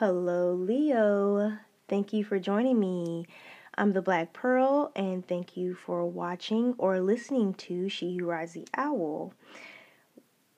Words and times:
Hello, 0.00 0.54
Leo. 0.54 1.58
Thank 1.86 2.14
you 2.14 2.24
for 2.24 2.38
joining 2.38 2.80
me. 2.80 3.26
I'm 3.74 3.92
the 3.92 4.00
Black 4.00 4.32
Pearl, 4.32 4.92
and 4.96 5.28
thank 5.28 5.58
you 5.58 5.74
for 5.74 6.06
watching 6.06 6.74
or 6.78 7.00
listening 7.00 7.52
to 7.68 7.90
She 7.90 8.16
Who 8.16 8.24
Rides 8.24 8.54
the 8.54 8.66
Owl. 8.78 9.34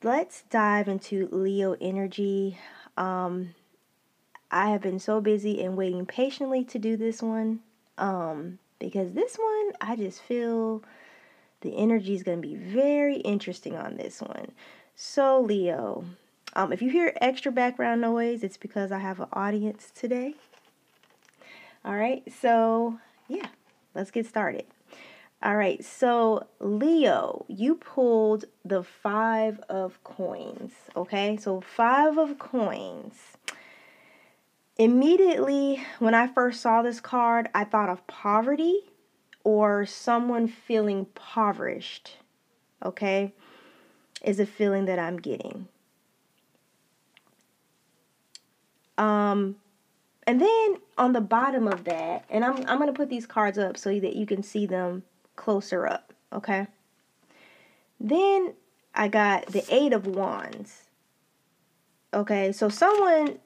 Let's 0.01 0.43
dive 0.43 0.87
into 0.87 1.27
Leo 1.33 1.75
energy. 1.81 2.57
Um, 2.97 3.57
I 4.49 4.71
have 4.71 4.81
been 4.81 5.01
so 5.01 5.21
busy 5.21 5.61
and 5.65 5.77
waiting 5.77 6.07
patiently 6.07 6.63
to 6.67 6.79
do 6.79 6.97
this 6.97 7.21
one 7.21 7.63
um, 7.99 8.61
because 8.79 9.11
this 9.11 9.35
one, 9.39 9.73
I 9.81 9.97
just 9.97 10.23
feel 10.23 10.85
the 11.63 11.77
energy 11.77 12.15
is 12.15 12.23
going 12.23 12.41
to 12.41 12.47
be 12.47 12.55
very 12.55 13.17
interesting 13.17 13.75
on 13.75 13.97
this 13.97 14.21
one. 14.21 14.53
So, 14.95 15.41
Leo, 15.41 16.05
um, 16.55 16.73
if 16.73 16.83
you 16.83 16.91
hear 16.91 17.17
extra 17.21 17.51
background 17.51 18.01
noise, 18.01 18.43
it's 18.43 18.57
because 18.57 18.93
I 18.93 18.99
have 18.99 19.21
an 19.21 19.29
audience 19.33 19.91
today. 19.95 20.35
All 21.85 21.97
right, 21.97 22.23
so 22.41 22.99
yeah, 23.29 23.49
let's 23.95 24.11
get 24.11 24.27
started. 24.27 24.67
All 25.43 25.57
right, 25.57 25.85
so 25.85 26.47
Leo, 26.61 27.45
you 27.49 27.75
pulled 27.75 28.45
the 28.65 28.85
five 28.85 29.59
of 29.69 30.03
coins. 30.05 30.73
Okay, 30.95 31.37
so 31.37 31.61
five 31.61 32.17
of 32.17 32.39
coins. 32.39 33.17
Immediately, 34.77 35.83
when 35.99 36.15
I 36.15 36.29
first 36.29 36.61
saw 36.61 36.83
this 36.83 37.01
card, 37.01 37.49
I 37.55 37.65
thought 37.65 37.89
of 37.89 38.07
poverty 38.07 38.81
or 39.43 39.85
someone 39.85 40.47
feeling 40.47 41.01
impoverished. 41.01 42.19
Okay, 42.85 43.33
is 44.23 44.39
a 44.39 44.47
feeling 44.47 44.85
that 44.85 44.99
I'm 44.99 45.17
getting. 45.17 45.67
Um, 48.99 49.57
and 50.27 50.41
then 50.41 50.77
on 50.97 51.13
the 51.13 51.21
bottom 51.21 51.67
of 51.67 51.85
that, 51.85 52.25
and 52.31 52.45
I'm, 52.45 52.57
I'm 52.69 52.79
going 52.79 52.87
to 52.87 52.93
put 52.93 53.09
these 53.11 53.27
cards 53.27 53.59
up 53.59 53.77
so 53.77 53.99
that 53.99 54.15
you 54.15 54.27
can 54.27 54.43
see 54.43 54.67
them 54.67 55.03
closer 55.37 55.87
up, 55.87 56.13
okay? 56.33 56.67
Then 57.99 58.55
I 58.95 59.09
got 59.09 59.47
the 59.47 59.65
Eight 59.69 59.93
of 59.93 60.07
Wands. 60.07 60.85
Okay, 62.15 62.53
so 62.53 62.69
someone 62.69 63.39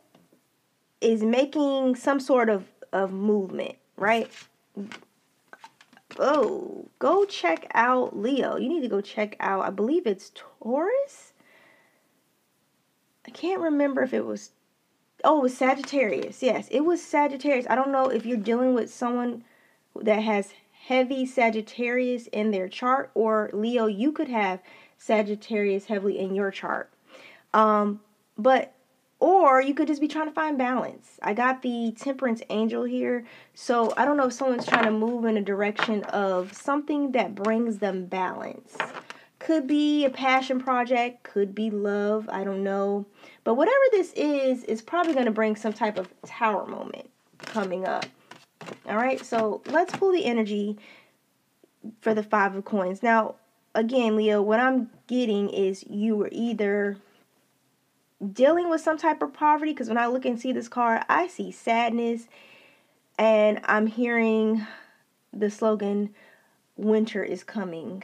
is 1.00 1.22
making 1.22 1.94
some 1.94 2.18
sort 2.18 2.48
of, 2.48 2.64
of 2.92 3.12
movement, 3.12 3.76
right? 3.96 4.30
Oh, 6.18 6.88
go 6.98 7.24
check 7.24 7.70
out 7.74 8.18
Leo. 8.18 8.56
You 8.56 8.68
need 8.68 8.80
to 8.80 8.88
go 8.88 9.00
check 9.00 9.36
out, 9.38 9.64
I 9.64 9.70
believe 9.70 10.06
it's 10.06 10.32
Taurus? 10.34 11.32
I 13.26 13.30
can't 13.30 13.60
remember 13.60 14.02
if 14.02 14.14
it 14.14 14.24
was 14.24 14.50
Oh, 15.28 15.48
Sagittarius. 15.48 16.40
Yes, 16.40 16.68
it 16.70 16.82
was 16.82 17.02
Sagittarius. 17.02 17.66
I 17.68 17.74
don't 17.74 17.90
know 17.90 18.08
if 18.08 18.24
you're 18.24 18.36
dealing 18.36 18.74
with 18.74 18.94
someone 18.94 19.42
that 20.00 20.22
has 20.22 20.54
heavy 20.86 21.26
Sagittarius 21.26 22.28
in 22.28 22.52
their 22.52 22.68
chart, 22.68 23.10
or 23.12 23.50
Leo, 23.52 23.86
you 23.86 24.12
could 24.12 24.28
have 24.28 24.60
Sagittarius 24.98 25.86
heavily 25.86 26.20
in 26.20 26.36
your 26.36 26.52
chart. 26.52 26.92
Um, 27.52 28.02
but 28.38 28.72
or 29.18 29.60
you 29.60 29.74
could 29.74 29.88
just 29.88 30.00
be 30.00 30.06
trying 30.06 30.28
to 30.28 30.32
find 30.32 30.56
balance. 30.56 31.18
I 31.20 31.34
got 31.34 31.62
the 31.62 31.92
temperance 31.98 32.42
angel 32.48 32.84
here. 32.84 33.24
So 33.52 33.92
I 33.96 34.04
don't 34.04 34.16
know 34.16 34.26
if 34.26 34.32
someone's 34.32 34.66
trying 34.66 34.84
to 34.84 34.92
move 34.92 35.24
in 35.24 35.36
a 35.36 35.42
direction 35.42 36.04
of 36.04 36.52
something 36.52 37.10
that 37.12 37.34
brings 37.34 37.78
them 37.78 38.06
balance. 38.06 38.76
Could 39.46 39.68
be 39.68 40.04
a 40.04 40.10
passion 40.10 40.58
project, 40.58 41.22
could 41.22 41.54
be 41.54 41.70
love, 41.70 42.28
I 42.28 42.42
don't 42.42 42.64
know. 42.64 43.06
But 43.44 43.54
whatever 43.54 43.76
this 43.92 44.12
is, 44.14 44.64
is 44.64 44.82
probably 44.82 45.12
going 45.12 45.26
to 45.26 45.30
bring 45.30 45.54
some 45.54 45.72
type 45.72 45.98
of 45.98 46.08
tower 46.26 46.66
moment 46.66 47.08
coming 47.38 47.86
up. 47.86 48.06
All 48.88 48.96
right, 48.96 49.24
so 49.24 49.62
let's 49.66 49.94
pull 49.94 50.10
the 50.10 50.24
energy 50.24 50.76
for 52.00 52.12
the 52.12 52.24
five 52.24 52.56
of 52.56 52.64
coins. 52.64 53.04
Now, 53.04 53.36
again, 53.72 54.16
Leo, 54.16 54.42
what 54.42 54.58
I'm 54.58 54.90
getting 55.06 55.48
is 55.48 55.84
you 55.88 56.16
were 56.16 56.30
either 56.32 56.96
dealing 58.32 58.68
with 58.68 58.80
some 58.80 58.98
type 58.98 59.22
of 59.22 59.32
poverty, 59.32 59.70
because 59.70 59.86
when 59.86 59.96
I 59.96 60.08
look 60.08 60.24
and 60.24 60.40
see 60.40 60.50
this 60.50 60.66
card, 60.66 61.04
I 61.08 61.28
see 61.28 61.52
sadness, 61.52 62.26
and 63.16 63.60
I'm 63.62 63.86
hearing 63.86 64.66
the 65.32 65.50
slogan, 65.50 66.12
winter 66.76 67.22
is 67.22 67.44
coming. 67.44 68.02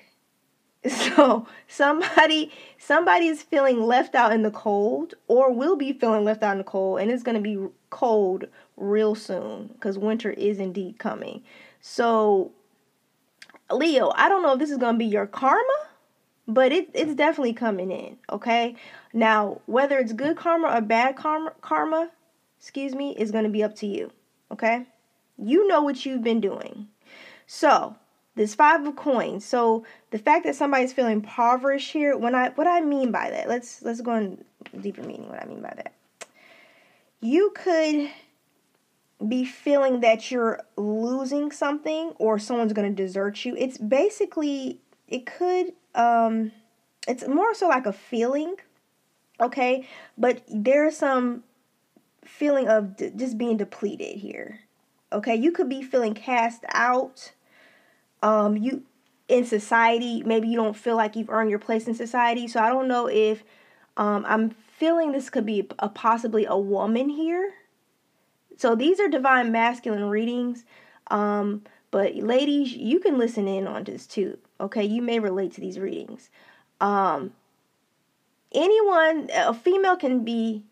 So 0.89 1.47
somebody 1.69 2.51
somebody 2.77 3.27
is 3.27 3.43
feeling 3.43 3.83
left 3.83 4.17
out 4.17 4.33
in 4.33 4.43
the 4.43 4.51
cold 4.51 5.15
or 5.29 5.53
will 5.53 5.77
be 5.77 5.93
feeling 5.93 6.25
left 6.25 6.43
out 6.43 6.53
in 6.53 6.59
the 6.59 6.65
cold 6.65 7.01
and 7.01 7.11
it's 7.11 7.23
going 7.23 7.37
to 7.37 7.41
be 7.41 7.69
cold 7.91 8.47
real 8.77 9.15
soon 9.15 9.75
cuz 9.79 9.97
winter 9.97 10.31
is 10.31 10.59
indeed 10.59 10.99
coming. 10.99 11.45
So 11.81 12.51
Leo, 13.71 14.13
I 14.17 14.29
don't 14.29 14.43
know 14.43 14.53
if 14.53 14.59
this 14.59 14.71
is 14.71 14.79
going 14.79 14.95
to 14.95 14.99
be 14.99 15.07
your 15.07 15.27
karma, 15.27 15.89
but 16.47 16.73
it, 16.73 16.91
it's 16.95 17.15
definitely 17.15 17.53
coming 17.53 17.91
in, 17.91 18.17
okay? 18.31 18.77
Now, 19.13 19.61
whether 19.67 19.99
it's 19.99 20.13
good 20.13 20.37
karma 20.37 20.69
or 20.69 20.81
bad 20.81 21.17
karma, 21.17 21.53
karma, 21.61 22.11
excuse 22.59 22.95
me, 22.95 23.15
is 23.17 23.31
going 23.31 23.45
to 23.45 23.51
be 23.51 23.63
up 23.63 23.75
to 23.77 23.87
you, 23.87 24.11
okay? 24.51 24.87
You 25.39 25.67
know 25.69 25.83
what 25.83 26.05
you've 26.05 26.23
been 26.23 26.41
doing. 26.41 26.89
So, 27.47 27.97
this 28.35 28.55
five 28.55 28.87
of 28.87 28.97
coins. 28.97 29.45
So 29.45 29.85
the 30.11 30.19
fact 30.19 30.45
that 30.45 30.57
somebody's 30.57 30.93
feeling 30.93 31.13
impoverished 31.13 31.93
here, 31.93 32.17
when 32.17 32.35
I 32.35 32.51
what 32.51 32.67
I 32.67 32.81
mean 32.81 33.11
by 33.11 33.31
that, 33.31 33.49
let's 33.49 33.83
let's 33.83 34.01
go 34.01 34.15
in 34.15 34.45
deeper 34.81 35.03
meaning 35.03 35.29
what 35.29 35.43
I 35.43 35.47
mean 35.47 35.61
by 35.61 35.73
that. 35.77 35.93
You 37.21 37.53
could 37.55 38.11
be 39.29 39.45
feeling 39.45 40.01
that 40.01 40.31
you're 40.31 40.61
losing 40.77 41.53
something 41.53 42.13
or 42.19 42.39
someone's 42.39 42.73
going 42.73 42.95
to 42.95 43.03
desert 43.03 43.45
you. 43.45 43.55
It's 43.57 43.79
basically 43.79 44.81
it 45.09 45.27
could 45.27 45.73
um 45.95 46.53
it's 47.07 47.27
more 47.27 47.55
so 47.55 47.69
like 47.69 47.87
a 47.87 47.93
feeling, 47.93 48.57
okay? 49.41 49.87
But 50.17 50.43
there's 50.49 50.97
some 50.97 51.45
feeling 52.25 52.69
of 52.69 52.97
d- 52.97 53.13
just 53.15 53.37
being 53.37 53.57
depleted 53.57 54.19
here. 54.19 54.61
Okay? 55.13 55.35
You 55.35 55.53
could 55.53 55.69
be 55.69 55.83
feeling 55.83 56.15
cast 56.15 56.65
out 56.69 57.33
um, 58.23 58.57
you 58.57 58.83
in 59.29 59.45
society, 59.45 60.23
maybe 60.25 60.49
you 60.49 60.57
don't 60.57 60.77
feel 60.77 60.97
like 60.97 61.17
you've 61.17 61.31
earned 61.31 61.51
your 61.51 61.59
place 61.59 61.87
in 61.87 61.95
society. 61.95 62.47
So 62.47 62.61
I 62.61 62.69
don't 62.69 62.89
know 62.89 63.09
if 63.09 63.45
um, 63.97 64.25
I'm 64.29 64.51
feeling 64.51 65.13
this 65.13 65.31
could 65.31 65.47
be 65.47 65.69
a 65.79 65.89
possibly 65.89 66.45
a 66.45 66.59
woman 66.59 67.09
here. 67.09 67.55
So 68.57 68.75
these 68.75 69.01
are 69.01 69.09
divine 69.09 69.51
masculine 69.51 70.05
readings. 70.05 70.65
Um, 71.11 71.63
but 71.91 72.15
ladies, 72.17 72.73
you 72.73 73.01
can 73.01 73.19
listen 73.19 73.49
in 73.49 73.67
on 73.67 73.85
this 73.85 74.07
too. 74.07 74.39
Okay, 74.61 74.85
you 74.85 75.03
may 75.03 75.19
relate 75.19 75.53
to 75.53 75.61
these 75.61 75.79
readings. 75.79 76.31
Um, 76.81 77.33
anyone, 78.53 79.31
a 79.35 79.55
female 79.55 79.97
can 79.97 80.25
be, 80.25 80.65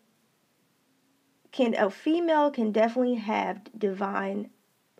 can 1.51 1.73
a 1.75 1.89
female 1.89 2.51
can 2.51 2.71
definitely 2.71 3.15
have 3.15 3.61
divine. 3.77 4.49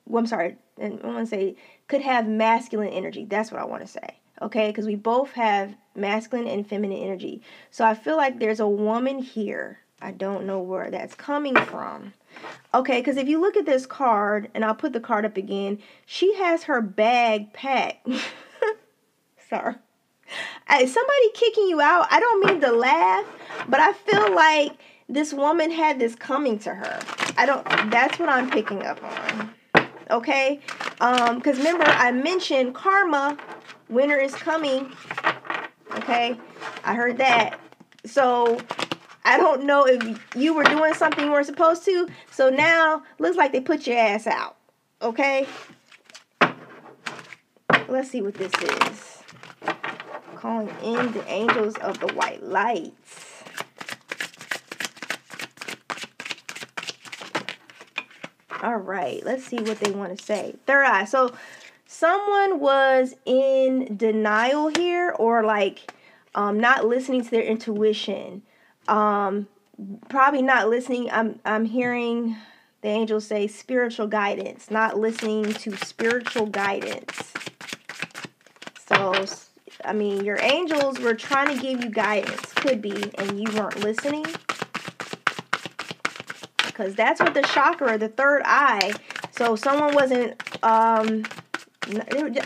Well, 0.06 0.20
I'm 0.20 0.28
sorry, 0.28 0.58
and 0.82 1.00
I 1.04 1.08
want 1.08 1.20
to 1.20 1.26
say 1.28 1.56
could 1.88 2.02
have 2.02 2.28
masculine 2.28 2.90
energy. 2.90 3.26
That's 3.26 3.52
what 3.52 3.62
I 3.62 3.66
want 3.66 3.82
to 3.82 3.88
say. 3.88 4.18
Okay, 4.42 4.68
because 4.68 4.88
we 4.88 4.96
both 4.96 5.32
have 5.34 5.76
masculine 5.96 6.48
and 6.48 6.68
feminine 6.68 6.98
energy. 6.98 7.42
So 7.70 7.86
I 7.86 7.94
feel 7.94 8.18
like 8.18 8.40
there's 8.40 8.60
a 8.60 8.68
woman 8.68 9.20
here. 9.20 9.80
I 10.02 10.12
don't 10.12 10.48
know 10.48 10.60
where 10.60 10.90
that's 10.90 11.14
coming 11.14 11.56
from. 11.56 12.14
Okay, 12.74 13.00
because 13.02 13.18
if 13.18 13.28
you 13.28 13.40
look 13.40 13.56
at 13.56 13.68
this 13.68 13.86
card, 13.86 14.50
and 14.56 14.66
I'll 14.66 14.74
put 14.74 14.94
the 14.94 15.00
card 15.00 15.26
up 15.26 15.38
again, 15.38 15.80
she 16.06 16.34
has 16.36 16.64
her 16.64 16.82
bag 16.82 17.54
packed. 17.54 18.08
Sorry. 19.50 19.76
Is 20.80 20.94
somebody 20.94 21.32
kicking 21.34 21.68
you 21.68 21.82
out? 21.82 22.08
I 22.10 22.20
don't 22.20 22.46
mean 22.48 22.62
to 22.62 22.72
laugh, 22.72 23.26
but 23.68 23.80
I 23.80 23.94
feel 23.94 24.34
like 24.34 24.72
this 25.10 25.34
woman 25.34 25.70
had 25.70 26.00
this 26.00 26.16
coming 26.16 26.58
to 26.60 26.74
her. 26.74 27.00
I 27.38 27.46
don't, 27.46 27.64
that's 27.92 28.18
what 28.18 28.30
I'm 28.30 28.50
picking 28.50 28.84
up 28.84 29.04
on 29.04 29.54
okay? 30.12 30.60
Um, 31.00 31.38
because 31.38 31.58
remember, 31.58 31.86
I 31.86 32.12
mentioned 32.12 32.76
karma, 32.76 33.38
winter 33.90 34.18
is 34.18 34.36
coming, 34.36 34.92
okay? 35.96 36.38
I 36.84 36.94
heard 36.94 37.18
that. 37.18 37.60
So 38.06 38.60
I 39.24 39.38
don't 39.38 39.66
know 39.66 39.86
if 39.88 40.26
you 40.36 40.54
were 40.54 40.64
doing 40.64 40.94
something 40.94 41.26
you 41.26 41.32
weren't 41.32 41.46
supposed 41.46 41.86
to. 41.86 42.08
So 42.32 42.50
now 42.50 43.04
looks 43.20 43.38
like 43.38 43.52
they 43.52 43.62
put 43.62 43.88
your 43.88 43.98
ass 43.98 44.28
out, 44.28 44.58
okay? 45.02 45.48
Let's 47.88 48.10
see 48.10 48.22
what 48.22 48.36
this 48.36 48.54
is. 48.54 49.24
Calling 50.36 50.70
in 50.84 51.12
the 51.12 51.24
angels 51.28 51.76
of 51.78 52.00
the 52.00 52.08
white 52.14 52.42
lights. 52.44 53.31
All 58.62 58.78
right, 58.78 59.24
let's 59.26 59.44
see 59.44 59.58
what 59.58 59.80
they 59.80 59.92
want 59.92 60.18
to 60.18 60.24
say. 60.24 60.56
Third 60.68 60.86
eye. 60.86 61.06
So 61.06 61.34
someone 61.88 62.60
was 62.60 63.16
in 63.26 63.98
denial 63.98 64.68
here 64.68 65.16
or 65.18 65.44
like 65.44 65.92
um, 66.36 66.60
not 66.60 66.86
listening 66.86 67.24
to 67.24 67.32
their 67.32 67.44
intuition. 67.44 68.44
Um, 68.88 69.48
probably 70.10 70.44
not 70.44 70.70
listening. 70.70 71.10
I'm 71.12 71.40
I'm 71.44 71.66
hearing 71.66 72.36
the 72.82 72.90
angels 72.90 73.26
say 73.26 73.48
spiritual 73.48 74.08
guidance, 74.08 74.70
not 74.70 74.98
listening 74.98 75.54
to 75.54 75.76
spiritual 75.78 76.46
guidance. 76.46 77.34
So 78.88 79.26
I 79.84 79.94
mean, 79.94 80.24
your 80.24 80.40
angels 80.42 81.00
were 81.00 81.16
trying 81.16 81.56
to 81.56 81.62
give 81.62 81.84
you 81.84 81.90
guidance, 81.90 82.54
could 82.54 82.82
be, 82.82 83.12
and 83.16 83.40
you 83.40 83.52
weren't 83.58 83.80
listening. 83.80 84.26
Because 86.82 86.96
that's 86.96 87.20
what 87.20 87.36
the 87.36 87.44
chakra, 87.44 87.96
the 88.00 88.08
third 88.08 88.42
eye. 88.44 88.92
So 89.30 89.56
someone 89.56 89.94
wasn't 89.94 90.42
um 90.64 91.24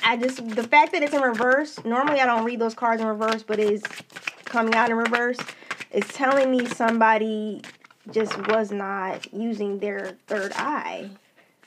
I 0.04 0.18
just 0.18 0.46
the 0.50 0.64
fact 0.64 0.92
that 0.92 1.04
it's 1.04 1.14
in 1.14 1.22
reverse. 1.22 1.84
Normally, 1.86 2.20
I 2.20 2.26
don't 2.26 2.44
read 2.44 2.60
those 2.60 2.74
cards 2.74 3.02
in 3.02 3.08
reverse, 3.08 3.44
but 3.44 3.60
it's 3.60 3.84
coming 4.44 4.74
out 4.74 4.90
in 4.90 4.98
reverse. 4.98 5.38
It's 5.92 6.12
telling 6.14 6.52
me 6.52 6.66
somebody 6.66 7.62
just 8.12 8.38
was 8.48 8.72
not 8.72 9.34
using 9.34 9.80
their 9.80 10.18
third 10.28 10.52
eye. 10.56 11.10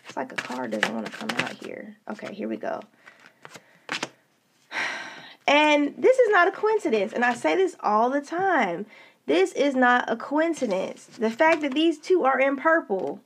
It's 0.07 0.17
like 0.17 0.33
a 0.33 0.37
card 0.37 0.71
doesn't 0.71 0.95
want 0.95 1.07
to 1.07 1.13
come 1.13 1.31
out 1.39 1.53
here. 1.53 1.97
Okay, 2.11 2.35
here 2.35 2.49
we 2.49 2.59
go. 2.59 2.81
And 5.47 5.95
this 5.97 6.19
is 6.19 6.29
not 6.29 6.47
a 6.47 6.51
coincidence. 6.51 7.15
And 7.15 7.25
I 7.25 7.33
say 7.33 7.57
this 7.57 7.75
all 7.81 8.11
the 8.11 8.21
time. 8.21 8.85
This 9.29 9.53
is 9.53 9.75
not 9.75 10.11
a 10.11 10.17
coincidence. 10.17 11.05
The 11.05 11.31
fact 11.31 11.61
that 11.61 11.75
these 11.75 11.99
two 11.99 12.25
are 12.25 12.41
in 12.41 12.57
purple. 12.57 13.21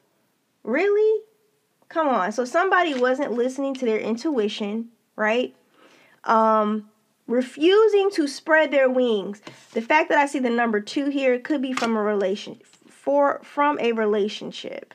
Really? 0.65 1.23
Come 1.89 2.09
on. 2.09 2.33
So 2.33 2.45
somebody 2.45 2.93
wasn't 2.93 3.33
listening 3.33 3.75
to 3.75 3.85
their 3.85 4.01
intuition, 4.01 4.89
right? 5.15 5.55
Um 6.25 6.91
refusing 7.29 8.11
to 8.11 8.27
spread 8.27 8.73
their 8.73 8.91
wings. 8.91 9.43
The 9.75 9.81
fact 9.81 10.09
that 10.09 10.19
I 10.19 10.27
see 10.27 10.41
the 10.41 10.51
number 10.51 10.81
2 10.81 11.09
here 11.09 11.39
could 11.39 11.63
be 11.63 11.73
from 11.73 11.97
a 11.97 12.03
relation 12.03 12.59
for 12.89 13.41
from 13.45 13.79
a 13.79 13.93
relationship. 13.93 14.95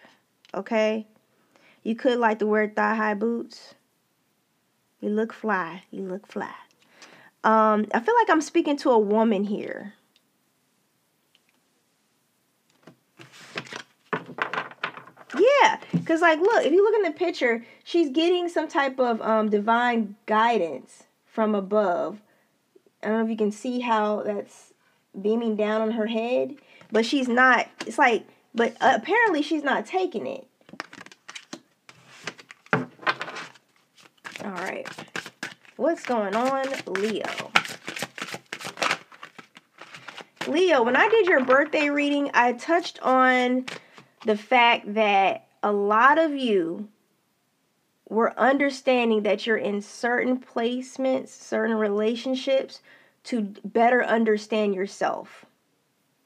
Okay? 0.54 1.08
You 1.84 1.96
could 1.96 2.20
like 2.20 2.40
to 2.40 2.46
wear 2.46 2.68
thigh-high 2.68 3.14
boots. 3.14 3.76
You 5.00 5.10
look 5.10 5.32
fly. 5.32 5.84
You 5.90 6.04
look 6.04 6.28
fly. 6.28 6.54
Um, 7.46 7.86
I 7.94 8.02
feel 8.02 8.16
like 8.16 8.30
I'm 8.30 8.42
speaking 8.42 8.76
to 8.80 8.90
a 8.92 9.00
woman 9.00 9.46
here. 9.46 9.94
Yeah, 15.36 15.77
because 15.92 16.22
like, 16.22 16.40
look, 16.40 16.66
if 16.66 16.72
you 16.72 16.84
look 16.84 16.96
in 16.96 17.04
the 17.04 17.18
picture, 17.18 17.64
she's 17.84 18.10
getting 18.10 18.50
some 18.50 18.68
type 18.68 19.00
of 19.00 19.22
um, 19.22 19.50
divine 19.50 20.16
guidance 20.26 21.04
from 21.26 21.56
above. 21.56 22.22
I 23.02 23.08
don't 23.08 23.18
know 23.18 23.24
if 23.24 23.30
you 23.30 23.38
can 23.38 23.52
see 23.52 23.80
how 23.80 24.24
that's 24.24 24.74
beaming 25.20 25.56
down 25.56 25.82
on 25.82 25.92
her 25.92 26.08
head, 26.08 26.56
but 26.92 27.06
she's 27.06 27.28
not. 27.28 27.68
It's 27.86 27.98
like, 27.98 28.26
but 28.54 28.76
uh, 28.82 28.94
apparently 28.96 29.42
she's 29.42 29.64
not 29.64 29.86
taking 29.86 30.28
it. 30.28 30.48
All 34.44 34.52
right. 34.52 34.88
What's 35.78 36.04
going 36.04 36.36
on, 36.36 36.66
Leo? 36.88 37.52
Leo, 40.48 40.82
when 40.82 40.96
I 40.96 41.10
did 41.10 41.28
your 41.28 41.44
birthday 41.44 41.90
reading, 41.90 42.32
I 42.34 42.54
touched 42.54 43.00
on 43.02 43.66
the 44.26 44.38
fact 44.38 44.94
that 44.94 45.47
a 45.64 45.72
lot 45.72 46.18
of 46.18 46.36
you 46.36 46.90
were 48.10 48.38
understanding 48.40 49.24
that 49.24 49.46
you're 49.46 49.58
in 49.58 49.82
certain 49.82 50.40
placements, 50.40 51.30
certain 51.30 51.76
relationships 51.76 52.82
to 53.24 53.54
better 53.66 54.04
understand 54.04 54.74
yourself. 54.74 55.46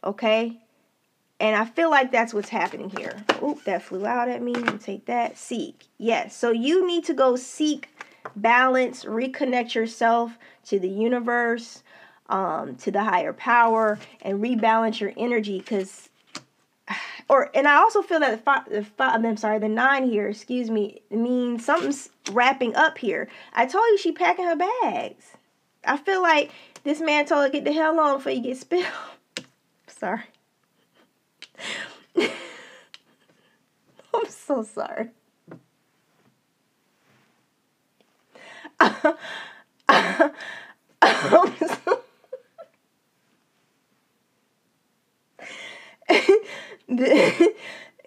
Okay? 0.03 0.59
And 1.39 1.55
I 1.55 1.65
feel 1.65 1.89
like 1.89 2.11
that's 2.11 2.35
what's 2.35 2.49
happening 2.49 2.91
here. 2.91 3.25
Oop, 3.41 3.63
that 3.63 3.81
flew 3.81 4.05
out 4.05 4.29
at 4.29 4.43
me. 4.43 4.53
Take 4.53 5.05
that. 5.05 5.39
Seek. 5.39 5.85
Yes. 5.97 6.35
So 6.35 6.51
you 6.51 6.85
need 6.85 7.03
to 7.05 7.15
go 7.15 7.35
seek 7.35 7.89
balance, 8.35 9.05
reconnect 9.05 9.73
yourself 9.73 10.37
to 10.65 10.79
the 10.79 10.87
universe, 10.87 11.81
um, 12.29 12.75
to 12.75 12.91
the 12.91 13.03
higher 13.03 13.33
power, 13.33 13.97
and 14.21 14.39
rebalance 14.39 14.99
your 14.99 15.13
energy. 15.17 15.57
Because, 15.57 16.09
or 17.29 17.49
and 17.53 17.67
I 17.67 17.75
also 17.75 18.01
feel 18.01 18.19
that 18.19 18.31
the 18.31 18.37
five, 18.37 18.69
the 18.69 18.83
five, 18.83 19.23
I'm 19.23 19.37
sorry, 19.37 19.59
the 19.59 19.69
nine 19.69 20.09
here, 20.09 20.27
excuse 20.27 20.69
me, 20.69 21.01
means 21.09 21.65
something's 21.65 22.09
wrapping 22.31 22.75
up 22.75 22.97
here. 22.97 23.29
I 23.53 23.65
told 23.65 23.85
you 23.91 23.97
she 23.97 24.11
packing 24.11 24.45
her 24.45 24.55
bags. 24.55 25.37
I 25.85 25.97
feel 25.97 26.21
like 26.21 26.51
this 26.83 27.01
man 27.01 27.25
told 27.25 27.43
her 27.43 27.49
get 27.49 27.63
the 27.63 27.73
hell 27.73 27.99
on 27.99 28.17
before 28.17 28.31
you 28.31 28.41
get 28.41 28.57
spilled. 28.57 28.85
sorry. 29.87 30.23
I'm 34.13 34.29
so 34.29 34.63
sorry. 34.63 35.09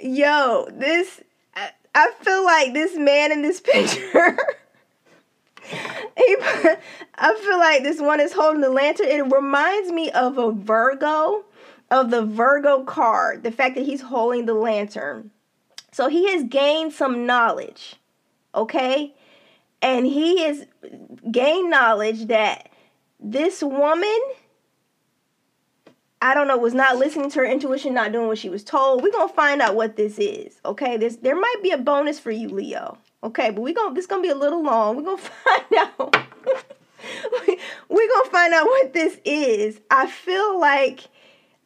Yo, 0.00 0.68
this 0.72 1.20
I, 1.54 1.70
I 1.94 2.12
feel 2.20 2.44
like 2.44 2.72
this 2.72 2.96
man 2.96 3.32
in 3.32 3.42
this 3.42 3.60
picture. 3.64 4.36
he, 5.64 6.36
I 7.16 7.34
feel 7.42 7.58
like 7.58 7.82
this 7.82 8.00
one 8.00 8.20
is 8.20 8.32
holding 8.32 8.60
the 8.60 8.70
lantern. 8.70 9.06
It 9.06 9.32
reminds 9.32 9.90
me 9.90 10.10
of 10.10 10.38
a 10.38 10.52
Virgo, 10.52 11.44
of 11.90 12.10
the 12.10 12.24
Virgo 12.24 12.84
card. 12.84 13.42
The 13.42 13.52
fact 13.52 13.76
that 13.76 13.84
he's 13.84 14.02
holding 14.02 14.46
the 14.46 14.54
lantern. 14.54 15.30
So 15.92 16.08
he 16.08 16.30
has 16.32 16.44
gained 16.44 16.92
some 16.92 17.24
knowledge. 17.24 17.96
Okay? 18.54 19.14
and 19.84 20.06
he 20.06 20.42
has 20.42 20.64
gained 21.30 21.70
knowledge 21.70 22.26
that 22.28 22.70
this 23.20 23.62
woman 23.62 24.18
I 26.24 26.32
don't 26.32 26.48
know, 26.48 26.56
was 26.56 26.72
not 26.72 26.96
listening 26.96 27.30
to 27.30 27.40
her 27.40 27.44
intuition, 27.44 27.92
not 27.92 28.10
doing 28.10 28.26
what 28.26 28.38
she 28.38 28.48
was 28.48 28.64
told. 28.64 29.02
We're 29.02 29.12
gonna 29.12 29.32
find 29.32 29.60
out 29.60 29.76
what 29.76 29.96
this 29.96 30.18
is. 30.18 30.58
Okay. 30.64 30.96
This 30.96 31.16
there 31.16 31.36
might 31.36 31.56
be 31.62 31.70
a 31.70 31.78
bonus 31.78 32.18
for 32.18 32.30
you, 32.30 32.48
Leo. 32.48 32.96
Okay, 33.22 33.50
but 33.50 33.60
we 33.60 33.74
gonna 33.74 33.94
this 33.94 34.06
gonna 34.06 34.22
be 34.22 34.30
a 34.30 34.34
little 34.34 34.62
long. 34.62 34.96
We're 34.96 35.02
gonna 35.02 35.18
find 35.44 35.64
out. 35.76 36.16
we're 37.90 38.08
gonna 38.08 38.30
find 38.30 38.54
out 38.54 38.64
what 38.64 38.94
this 38.94 39.18
is. 39.24 39.80
I 39.90 40.06
feel 40.06 40.58
like 40.58 41.00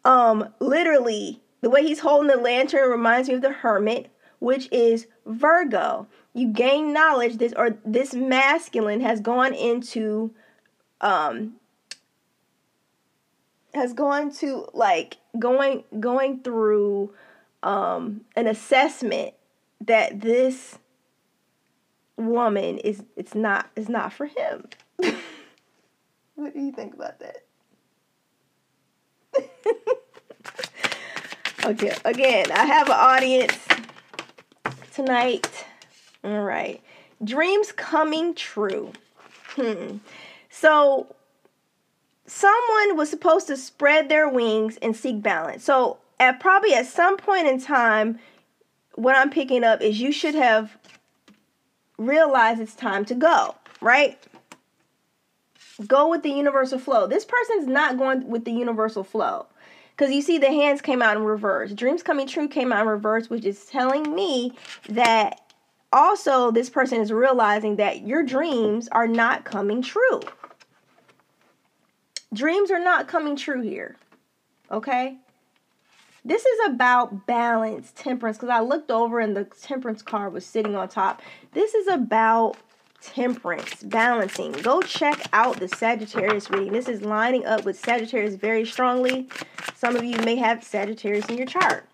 um 0.04 0.52
literally 0.58 1.40
the 1.60 1.70
way 1.70 1.82
he's 1.82 2.00
holding 2.00 2.28
the 2.28 2.36
lantern 2.36 2.90
reminds 2.90 3.28
me 3.28 3.36
of 3.36 3.42
the 3.42 3.52
hermit, 3.52 4.10
which 4.40 4.68
is 4.72 5.06
Virgo 5.24 6.08
you 6.38 6.48
gain 6.48 6.92
knowledge 6.92 7.36
this 7.36 7.52
or 7.56 7.76
this 7.84 8.14
masculine 8.14 9.00
has 9.00 9.20
gone 9.20 9.54
into 9.54 10.32
um 11.00 11.54
has 13.78 13.92
gone 13.92 14.30
to 14.32 14.68
like 14.74 15.16
going 15.38 15.84
going 15.98 16.40
through 16.40 17.12
um 17.62 18.22
an 18.36 18.46
assessment 18.46 19.34
that 19.80 20.20
this 20.20 20.78
woman 22.16 22.78
is 22.78 23.02
it's 23.16 23.34
not 23.34 23.70
it's 23.76 23.88
not 23.88 24.12
for 24.12 24.26
him. 24.26 24.68
what 26.34 26.54
do 26.54 26.60
you 26.60 26.72
think 26.72 26.94
about 26.94 27.18
that? 27.20 27.44
okay, 31.64 31.96
again, 32.04 32.50
I 32.52 32.64
have 32.64 32.88
an 32.88 32.94
audience 32.94 33.56
tonight 34.92 35.66
all 36.24 36.42
right. 36.42 36.82
Dreams 37.22 37.72
coming 37.72 38.34
true. 38.34 38.92
Hmm. 39.54 39.98
So, 40.50 41.14
someone 42.28 42.96
was 42.96 43.10
supposed 43.10 43.46
to 43.48 43.56
spread 43.56 44.08
their 44.08 44.28
wings 44.28 44.78
and 44.82 44.94
seek 44.94 45.22
balance. 45.22 45.64
So, 45.64 45.98
at 46.20 46.40
probably 46.40 46.74
at 46.74 46.86
some 46.86 47.16
point 47.16 47.46
in 47.46 47.60
time, 47.60 48.18
what 48.94 49.16
I'm 49.16 49.30
picking 49.30 49.64
up 49.64 49.80
is 49.80 50.00
you 50.00 50.12
should 50.12 50.34
have 50.34 50.76
realized 51.96 52.60
it's 52.60 52.74
time 52.74 53.04
to 53.06 53.14
go, 53.14 53.54
right? 53.80 54.18
Go 55.86 56.08
with 56.08 56.22
the 56.22 56.30
universal 56.30 56.78
flow. 56.78 57.06
This 57.06 57.24
person's 57.24 57.66
not 57.66 57.98
going 57.98 58.28
with 58.28 58.44
the 58.44 58.52
universal 58.52 59.04
flow. 59.04 59.46
Because 59.96 60.12
you 60.12 60.22
see, 60.22 60.38
the 60.38 60.48
hands 60.48 60.80
came 60.80 61.02
out 61.02 61.16
in 61.16 61.24
reverse. 61.24 61.72
Dreams 61.72 62.02
coming 62.02 62.26
true 62.26 62.48
came 62.48 62.72
out 62.72 62.82
in 62.82 62.88
reverse, 62.88 63.30
which 63.30 63.44
is 63.44 63.64
telling 63.66 64.14
me 64.14 64.52
that 64.88 65.40
also 65.92 66.50
this 66.50 66.70
person 66.70 67.00
is 67.00 67.12
realizing 67.12 67.76
that 67.76 68.02
your 68.06 68.22
dreams 68.22 68.88
are 68.92 69.08
not 69.08 69.44
coming 69.44 69.82
true. 69.82 70.20
Dreams 72.34 72.70
are 72.70 72.82
not 72.82 73.08
coming 73.08 73.36
true 73.36 73.62
here. 73.62 73.96
Okay? 74.70 75.16
This 76.24 76.44
is 76.44 76.68
about 76.68 77.26
balance, 77.26 77.92
temperance, 77.94 78.36
because 78.36 78.50
I 78.50 78.60
looked 78.60 78.90
over 78.90 79.20
and 79.20 79.34
the 79.34 79.44
temperance 79.44 80.02
card 80.02 80.32
was 80.32 80.44
sitting 80.44 80.74
on 80.76 80.88
top. 80.88 81.22
This 81.52 81.74
is 81.74 81.88
about 81.88 82.56
temperance, 83.00 83.82
balancing. 83.82 84.52
Go 84.52 84.82
check 84.82 85.26
out 85.32 85.58
the 85.58 85.68
Sagittarius 85.68 86.50
reading. 86.50 86.72
This 86.72 86.88
is 86.88 87.02
lining 87.02 87.46
up 87.46 87.64
with 87.64 87.78
Sagittarius 87.78 88.34
very 88.34 88.66
strongly. 88.66 89.28
Some 89.74 89.96
of 89.96 90.04
you 90.04 90.18
may 90.18 90.36
have 90.36 90.64
Sagittarius 90.64 91.26
in 91.26 91.38
your 91.38 91.46
chart. 91.46 91.86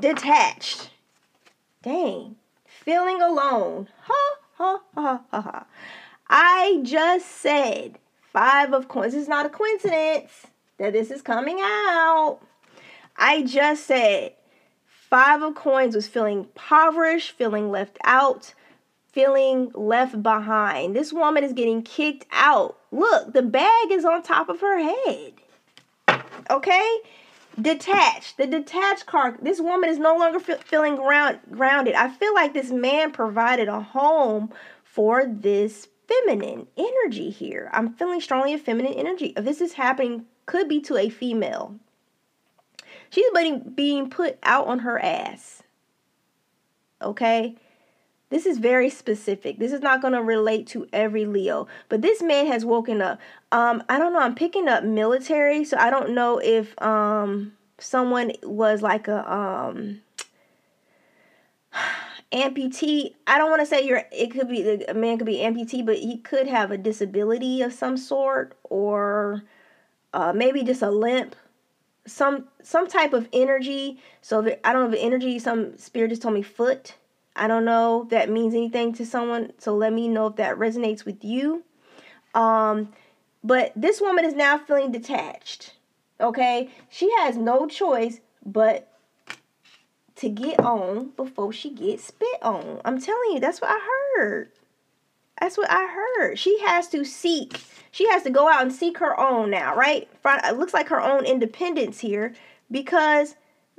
Detached. 0.00 0.90
Dang. 1.82 2.36
Feeling 2.66 3.22
alone. 3.22 3.88
Ha, 4.02 4.36
ha, 4.58 4.80
ha, 4.94 5.22
ha, 5.30 5.40
ha. 5.40 5.66
I 6.28 6.80
just 6.82 7.26
said 7.26 7.99
five 8.32 8.72
of 8.72 8.88
coins. 8.88 9.14
It's 9.14 9.28
not 9.28 9.46
a 9.46 9.50
coincidence 9.50 10.46
that 10.78 10.92
this 10.92 11.10
is 11.10 11.22
coming 11.22 11.58
out. 11.60 12.38
I 13.16 13.42
just 13.42 13.86
said 13.86 14.34
five 14.86 15.42
of 15.42 15.54
coins 15.54 15.94
was 15.94 16.08
feeling 16.08 16.38
impoverished, 16.40 17.32
feeling 17.32 17.70
left 17.70 17.98
out, 18.04 18.54
feeling 19.12 19.72
left 19.74 20.22
behind. 20.22 20.94
This 20.94 21.12
woman 21.12 21.44
is 21.44 21.52
getting 21.52 21.82
kicked 21.82 22.26
out. 22.30 22.78
Look, 22.92 23.32
the 23.32 23.42
bag 23.42 23.90
is 23.90 24.04
on 24.04 24.22
top 24.22 24.48
of 24.48 24.60
her 24.60 24.78
head. 24.78 25.32
Okay? 26.48 26.98
Detached. 27.60 28.36
The 28.36 28.46
detached 28.46 29.06
card. 29.06 29.38
This 29.42 29.60
woman 29.60 29.90
is 29.90 29.98
no 29.98 30.16
longer 30.16 30.40
feeling 30.40 30.96
ground, 30.96 31.40
grounded. 31.50 31.94
I 31.94 32.08
feel 32.08 32.34
like 32.34 32.54
this 32.54 32.70
man 32.70 33.12
provided 33.12 33.68
a 33.68 33.80
home 33.80 34.52
for 34.84 35.26
this 35.26 35.88
feminine 36.10 36.66
energy 36.76 37.30
here. 37.30 37.70
I'm 37.72 37.94
feeling 37.94 38.20
strongly 38.20 38.52
a 38.52 38.58
feminine 38.58 38.94
energy. 38.94 39.32
If 39.36 39.44
this 39.44 39.60
is 39.60 39.74
happening, 39.74 40.26
could 40.46 40.68
be 40.68 40.80
to 40.82 40.96
a 40.96 41.08
female. 41.08 41.76
She's 43.10 43.30
being, 43.74 44.10
put 44.10 44.38
out 44.42 44.66
on 44.66 44.80
her 44.80 44.98
ass. 44.98 45.62
Okay? 47.00 47.56
This 48.30 48.46
is 48.46 48.58
very 48.58 48.90
specific. 48.90 49.58
This 49.58 49.72
is 49.72 49.80
not 49.80 50.00
going 50.00 50.14
to 50.14 50.22
relate 50.22 50.68
to 50.68 50.86
every 50.92 51.24
Leo, 51.26 51.66
but 51.88 52.02
this 52.02 52.22
man 52.22 52.46
has 52.46 52.64
woken 52.64 53.02
up. 53.02 53.18
Um, 53.50 53.82
I 53.88 53.98
don't 53.98 54.12
know. 54.12 54.20
I'm 54.20 54.36
picking 54.36 54.68
up 54.68 54.84
military, 54.84 55.64
so 55.64 55.76
I 55.76 55.90
don't 55.90 56.10
know 56.10 56.38
if 56.38 56.80
um 56.80 57.52
someone 57.78 58.30
was 58.44 58.82
like 58.82 59.08
a 59.08 59.32
um 59.32 60.00
amputee. 62.32 63.14
I 63.26 63.38
don't 63.38 63.50
want 63.50 63.62
to 63.62 63.66
say 63.66 63.84
you're. 63.84 64.04
It 64.12 64.30
could 64.30 64.48
be 64.48 64.84
a 64.84 64.94
man 64.94 65.18
could 65.18 65.26
be 65.26 65.38
amputee, 65.38 65.84
but 65.84 65.98
he 65.98 66.18
could 66.18 66.46
have 66.46 66.70
a 66.70 66.78
disability 66.78 67.62
of 67.62 67.72
some 67.72 67.96
sort, 67.96 68.56
or 68.64 69.42
uh, 70.12 70.32
maybe 70.34 70.62
just 70.62 70.82
a 70.82 70.90
limp, 70.90 71.36
some 72.06 72.48
some 72.62 72.86
type 72.86 73.12
of 73.12 73.28
energy. 73.32 73.98
So 74.22 74.44
if, 74.44 74.58
I 74.64 74.72
don't 74.72 74.90
know 74.90 74.96
if 74.96 75.04
energy. 75.04 75.38
Some 75.38 75.76
spirit 75.76 76.10
just 76.10 76.22
told 76.22 76.34
me 76.34 76.42
foot. 76.42 76.94
I 77.36 77.46
don't 77.46 77.64
know 77.64 78.02
if 78.02 78.10
that 78.10 78.28
means 78.28 78.54
anything 78.54 78.92
to 78.94 79.06
someone. 79.06 79.52
So 79.58 79.74
let 79.74 79.92
me 79.92 80.08
know 80.08 80.26
if 80.26 80.36
that 80.36 80.56
resonates 80.56 81.04
with 81.04 81.24
you. 81.24 81.64
Um, 82.34 82.92
but 83.42 83.72
this 83.74 84.00
woman 84.00 84.24
is 84.24 84.34
now 84.34 84.58
feeling 84.58 84.92
detached. 84.92 85.74
Okay, 86.20 86.70
she 86.90 87.10
has 87.18 87.36
no 87.36 87.66
choice 87.66 88.20
but 88.44 88.89
to 90.20 90.28
get 90.28 90.60
on 90.60 91.10
before 91.16 91.52
she 91.52 91.70
gets 91.70 92.04
spit 92.04 92.42
on. 92.42 92.80
I'm 92.84 93.00
telling 93.00 93.32
you, 93.32 93.40
that's 93.40 93.60
what 93.60 93.70
I 93.70 93.80
heard. 94.16 94.50
That's 95.40 95.56
what 95.56 95.70
I 95.70 95.86
heard. 95.86 96.38
She 96.38 96.60
has 96.60 96.88
to 96.88 97.04
seek. 97.04 97.60
She 97.90 98.06
has 98.10 98.22
to 98.24 98.30
go 98.30 98.46
out 98.48 98.62
and 98.62 98.72
seek 98.72 98.98
her 98.98 99.18
own 99.18 99.50
now, 99.50 99.74
right? 99.74 100.08
It 100.24 100.58
looks 100.58 100.74
like 100.74 100.88
her 100.88 101.00
own 101.00 101.24
independence 101.24 102.00
here 102.00 102.34
because, 102.70 103.36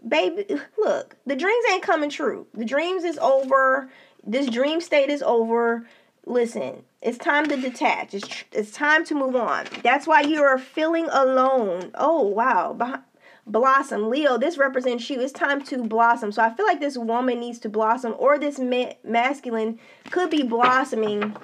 baby, 0.08 0.46
look, 0.80 1.16
the 1.28 1.36
dreams 1.36 1.66
ain't 1.72 1.84
coming 1.84 2.10
true. 2.10 2.48
The 2.56 2.66
dreams 2.66 3.04
is 3.04 3.20
over. 3.20 3.90
This 4.26 4.50
dream 4.50 4.82
state 4.82 5.10
is 5.10 5.22
over. 5.22 5.88
Listen, 6.26 6.84
it's 7.02 7.18
time 7.20 7.48
to 7.50 7.58
detach. 7.58 8.16
It's, 8.16 8.44
it's 8.52 8.72
time 8.72 9.06
to 9.06 9.16
move 9.16 9.36
on. 9.36 9.68
That's 9.84 10.08
why 10.08 10.22
you 10.22 10.42
are 10.42 10.58
feeling 10.58 11.08
alone. 11.12 11.92
Oh, 11.96 12.22
wow. 12.22 12.74
Behind, 12.74 13.04
blossom. 13.46 14.10
Leo, 14.10 14.38
this 14.38 14.58
represents 14.58 15.10
you. 15.10 15.20
It's 15.20 15.32
time 15.32 15.62
to 15.64 15.84
blossom. 15.84 16.32
So 16.32 16.42
I 16.42 16.54
feel 16.54 16.66
like 16.66 16.80
this 16.80 16.98
woman 16.98 17.40
needs 17.40 17.60
to 17.60 17.70
blossom, 17.70 18.16
or 18.18 18.38
this 18.38 18.60
ma- 18.60 18.94
masculine 19.04 19.80
could 20.10 20.30
be 20.30 20.44
blossoming 20.44 21.36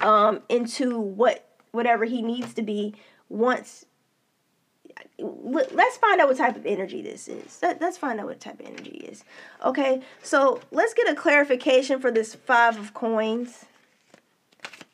um, 0.00 0.42
into 0.48 0.98
what 0.98 1.46
whatever 1.72 2.04
he 2.04 2.22
needs 2.22 2.54
to 2.54 2.62
be 2.62 2.94
once. 3.28 3.86
Let's 5.18 5.98
find 5.98 6.20
out 6.20 6.28
what 6.28 6.38
type 6.38 6.56
of 6.56 6.64
energy 6.64 7.02
this 7.02 7.28
is. 7.28 7.58
Let's 7.62 7.98
find 7.98 8.18
out 8.20 8.26
what 8.26 8.40
type 8.40 8.60
of 8.60 8.66
energy 8.66 9.06
is. 9.08 9.22
Okay, 9.64 10.02
so 10.22 10.60
let's 10.70 10.94
get 10.94 11.10
a 11.10 11.14
clarification 11.14 12.00
for 12.00 12.10
this 12.10 12.34
five 12.34 12.78
of 12.78 12.94
coins. 12.94 13.66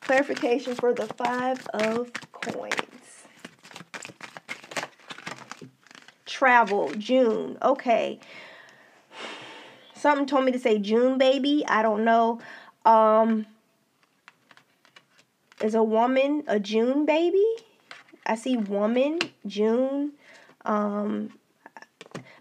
Clarification 0.01 0.75
for 0.75 0.93
the 0.93 1.07
five 1.07 1.65
of 1.67 2.11
coins. 2.31 2.96
Travel, 6.37 6.91
June. 6.99 7.57
Okay. 7.63 8.19
Something 9.95 10.27
told 10.27 10.45
me 10.45 10.51
to 10.51 10.59
say 10.59 10.77
June 10.77 11.17
baby. 11.17 11.65
I 11.67 11.81
don't 11.81 12.05
know. 12.05 12.39
Um 12.85 13.47
is 15.61 15.73
a 15.73 15.81
woman 15.81 16.43
a 16.47 16.59
June 16.59 17.07
baby? 17.07 17.45
I 18.27 18.35
see 18.35 18.55
woman, 18.55 19.17
June. 19.47 20.11
Um 20.63 21.31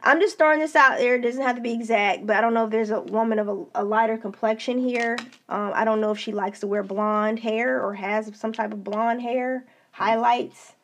I'm 0.02 0.20
just 0.20 0.36
throwing 0.36 0.60
this 0.60 0.76
out 0.76 0.98
there. 0.98 1.14
It 1.14 1.22
doesn't 1.22 1.42
have 1.42 1.56
to 1.56 1.62
be 1.62 1.72
exact, 1.72 2.26
but 2.26 2.36
I 2.36 2.42
don't 2.42 2.52
know 2.54 2.66
if 2.66 2.70
there's 2.70 2.90
a 2.90 3.00
woman 3.00 3.38
of 3.38 3.48
a, 3.48 3.64
a 3.76 3.84
lighter 3.84 4.18
complexion 4.18 4.78
here. 4.78 5.16
Um, 5.48 5.72
I 5.74 5.84
don't 5.84 6.00
know 6.00 6.12
if 6.12 6.18
she 6.18 6.32
likes 6.32 6.60
to 6.60 6.66
wear 6.68 6.84
blonde 6.84 7.40
hair 7.40 7.82
or 7.82 7.94
has 7.94 8.30
some 8.36 8.52
type 8.52 8.72
of 8.72 8.84
blonde 8.84 9.22
hair 9.22 9.64
highlights. 9.90 10.74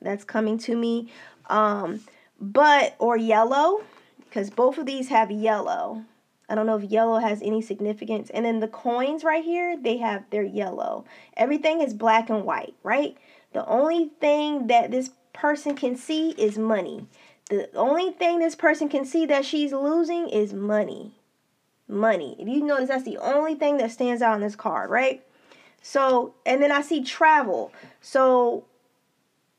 That's 0.00 0.22
coming 0.22 0.58
to 0.58 0.76
me. 0.76 1.10
Um, 1.48 2.02
but 2.42 2.96
or 2.98 3.16
yellow 3.16 3.82
because 4.18 4.50
both 4.50 4.76
of 4.76 4.86
these 4.86 5.08
have 5.08 5.30
yellow. 5.30 6.04
I 6.48 6.54
don't 6.54 6.66
know 6.66 6.76
if 6.76 6.90
yellow 6.90 7.18
has 7.18 7.40
any 7.40 7.62
significance. 7.62 8.28
And 8.30 8.44
then 8.44 8.60
the 8.60 8.68
coins 8.68 9.24
right 9.24 9.44
here, 9.44 9.76
they 9.76 9.98
have 9.98 10.28
their 10.30 10.42
yellow. 10.42 11.04
Everything 11.36 11.80
is 11.80 11.94
black 11.94 12.28
and 12.28 12.44
white, 12.44 12.74
right? 12.82 13.16
The 13.52 13.64
only 13.66 14.10
thing 14.20 14.66
that 14.66 14.90
this 14.90 15.10
person 15.32 15.76
can 15.76 15.96
see 15.96 16.30
is 16.30 16.58
money. 16.58 17.06
The 17.48 17.70
only 17.74 18.10
thing 18.10 18.38
this 18.38 18.54
person 18.54 18.88
can 18.88 19.04
see 19.04 19.24
that 19.26 19.44
she's 19.44 19.72
losing 19.72 20.28
is 20.28 20.52
money. 20.52 21.12
Money. 21.86 22.36
If 22.38 22.48
you 22.48 22.62
notice, 22.64 22.88
that's 22.88 23.04
the 23.04 23.18
only 23.18 23.54
thing 23.54 23.76
that 23.78 23.92
stands 23.92 24.20
out 24.20 24.34
on 24.34 24.40
this 24.40 24.56
card, 24.56 24.90
right? 24.90 25.22
So, 25.82 26.34
and 26.44 26.62
then 26.62 26.72
I 26.72 26.80
see 26.80 27.02
travel. 27.02 27.72
So, 28.00 28.64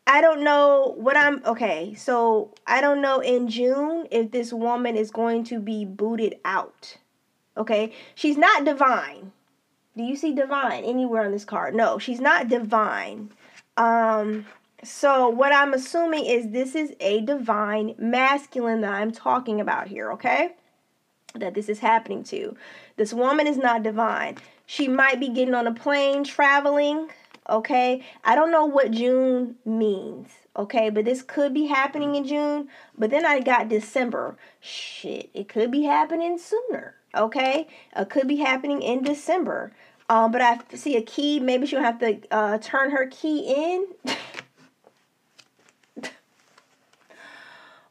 I 0.06 0.22
don't 0.22 0.44
know 0.44 0.94
what 0.98 1.16
I'm 1.16 1.42
okay. 1.46 1.94
So 1.96 2.54
I 2.68 2.82
don't 2.82 3.02
know 3.02 3.20
in 3.20 3.48
June 3.48 4.08
if 4.12 4.32
this 4.32 4.52
woman 4.52 4.96
is 4.96 5.12
going 5.12 5.44
to 5.46 5.60
be 5.60 5.86
booted 5.86 6.36
out. 6.44 6.98
Okay, 7.56 7.94
she's 8.16 8.38
not 8.38 8.66
divine. 8.66 9.32
Do 9.96 10.04
you 10.04 10.16
see 10.16 10.34
divine 10.34 10.84
anywhere 10.84 11.24
on 11.24 11.32
this 11.32 11.46
card? 11.46 11.76
No, 11.76 12.00
she's 12.00 12.20
not 12.20 12.48
divine. 12.48 13.32
Um, 13.78 14.48
so 14.84 15.30
what 15.30 15.54
I'm 15.54 15.74
assuming 15.74 16.26
is 16.26 16.50
this 16.50 16.74
is 16.74 16.94
a 17.00 17.22
divine 17.22 17.94
masculine 17.98 18.82
that 18.82 18.94
I'm 18.94 19.12
talking 19.12 19.62
about 19.62 19.88
here. 19.88 20.12
Okay, 20.14 20.56
that 21.36 21.54
this 21.54 21.70
is 21.70 21.80
happening 21.80 22.24
to. 22.26 22.56
This 22.98 23.14
woman 23.14 23.48
is 23.48 23.58
not 23.58 23.84
divine. 23.84 24.38
She 24.66 24.88
might 24.88 25.20
be 25.20 25.30
getting 25.30 25.54
on 25.54 25.68
a 25.68 25.74
plane 25.74 26.24
traveling 26.24 27.10
okay? 27.50 28.04
I 28.24 28.36
don't 28.36 28.52
know 28.52 28.66
what 28.66 28.92
June 28.92 29.56
means, 29.66 30.30
okay? 30.56 30.90
But 30.90 31.06
this 31.06 31.22
could 31.22 31.54
be 31.54 31.66
happening 31.66 32.16
in 32.16 32.26
June. 32.26 32.70
But 32.98 33.10
then 33.10 33.26
I 33.26 33.40
got 33.40 33.70
December. 33.70 34.38
Shit, 34.60 35.30
it 35.34 35.48
could 35.48 35.72
be 35.72 35.84
happening 35.84 36.38
sooner, 36.38 36.96
okay? 37.16 37.68
It 37.96 38.10
could 38.10 38.28
be 38.28 38.38
happening 38.38 38.82
in 38.82 39.04
December. 39.04 39.74
Um, 40.10 40.32
but 40.32 40.42
I 40.42 40.60
see 40.76 40.96
a 40.96 41.02
key. 41.02 41.40
Maybe 41.40 41.66
she'll 41.66 41.82
have 41.82 42.00
to 42.00 42.20
uh, 42.32 42.58
turn 42.60 42.92
her 42.92 43.08
key 43.08 43.54
in. 43.56 44.14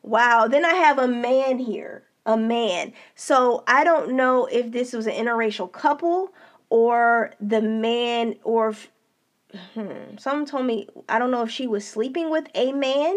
wow. 0.02 0.46
Then 0.46 0.64
I 0.64 0.74
have 0.74 0.98
a 0.98 1.08
man 1.08 1.58
here. 1.58 2.04
A 2.24 2.36
man. 2.36 2.92
So 3.16 3.64
I 3.66 3.82
don't 3.82 4.12
know 4.12 4.46
if 4.46 4.70
this 4.70 4.92
was 4.92 5.08
an 5.08 5.14
interracial 5.14 5.72
couple 5.72 6.32
or 6.70 7.32
the 7.40 7.60
man 7.60 8.36
or 8.44 8.68
if 8.68 8.91
hmm, 9.74 10.16
someone 10.18 10.46
told 10.46 10.66
me 10.66 10.88
I 11.08 11.18
don't 11.18 11.30
know 11.30 11.42
if 11.42 11.50
she 11.50 11.66
was 11.66 11.86
sleeping 11.86 12.30
with 12.30 12.46
a 12.54 12.72
man. 12.72 13.16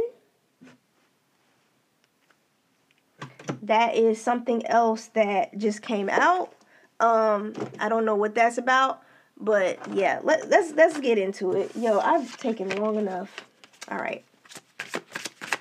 That 3.62 3.96
is 3.96 4.22
something 4.22 4.65
else 4.68 5.08
that 5.13 5.58
just 5.58 5.82
came 5.82 6.10
out. 6.10 6.54
Um, 7.00 7.54
I 7.80 7.89
don't 7.89 8.06
know 8.06 8.15
what 8.15 8.36
that's 8.36 8.58
about, 8.58 9.01
but 9.38 9.80
yeah, 9.94 10.20
let, 10.24 10.50
let's 10.50 10.72
let's 10.74 11.00
get 11.00 11.18
into 11.18 11.51
it. 11.54 11.75
Yo, 11.75 12.00
I've 12.00 12.38
taken 12.38 12.70
long 12.82 12.96
enough. 12.96 13.46
All 13.89 13.98
right. 13.98 14.24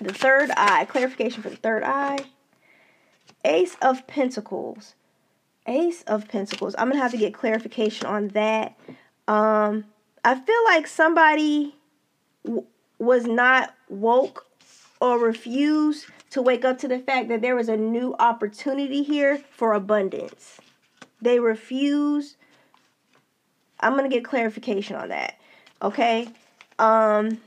The 0.00 0.12
third 0.12 0.50
eye, 0.56 0.84
clarification 0.84 1.42
for 1.42 1.50
the 1.50 1.56
third 1.56 1.82
eye. 1.82 2.18
Ace 3.44 3.76
of 3.80 4.06
Pentacles. 4.06 4.94
Ace 5.66 6.02
of 6.02 6.28
Pentacles. 6.28 6.74
I'm 6.78 6.90
to 6.90 6.96
have 6.98 7.10
to 7.12 7.16
get 7.16 7.34
clarification 7.34 8.06
on 8.06 8.28
that. 8.28 8.78
Um, 9.28 9.84
I 10.24 10.34
feel 10.34 10.64
like 10.64 10.86
somebody 10.86 11.74
w- 12.44 12.64
was 12.98 13.26
not 13.26 13.74
woke 13.90 14.46
or 15.00 15.18
refused 15.18 16.06
to 16.30 16.40
wake 16.40 16.64
up 16.64 16.78
to 16.78 16.88
the 16.88 16.98
fact 16.98 17.28
that 17.28 17.42
there 17.42 17.54
was 17.54 17.68
a 17.68 17.76
new 17.76 18.14
opportunity 18.18 19.02
here 19.02 19.38
for 19.50 19.74
abundance. 19.74 20.58
They 21.20 21.38
refused. 21.38 22.36
I'm 23.80 23.92
going 23.92 24.08
to 24.08 24.14
get 24.14 24.24
clarification 24.24 24.96
on 24.96 25.10
that. 25.10 25.38
Okay? 25.82 26.28
Um 26.78 27.38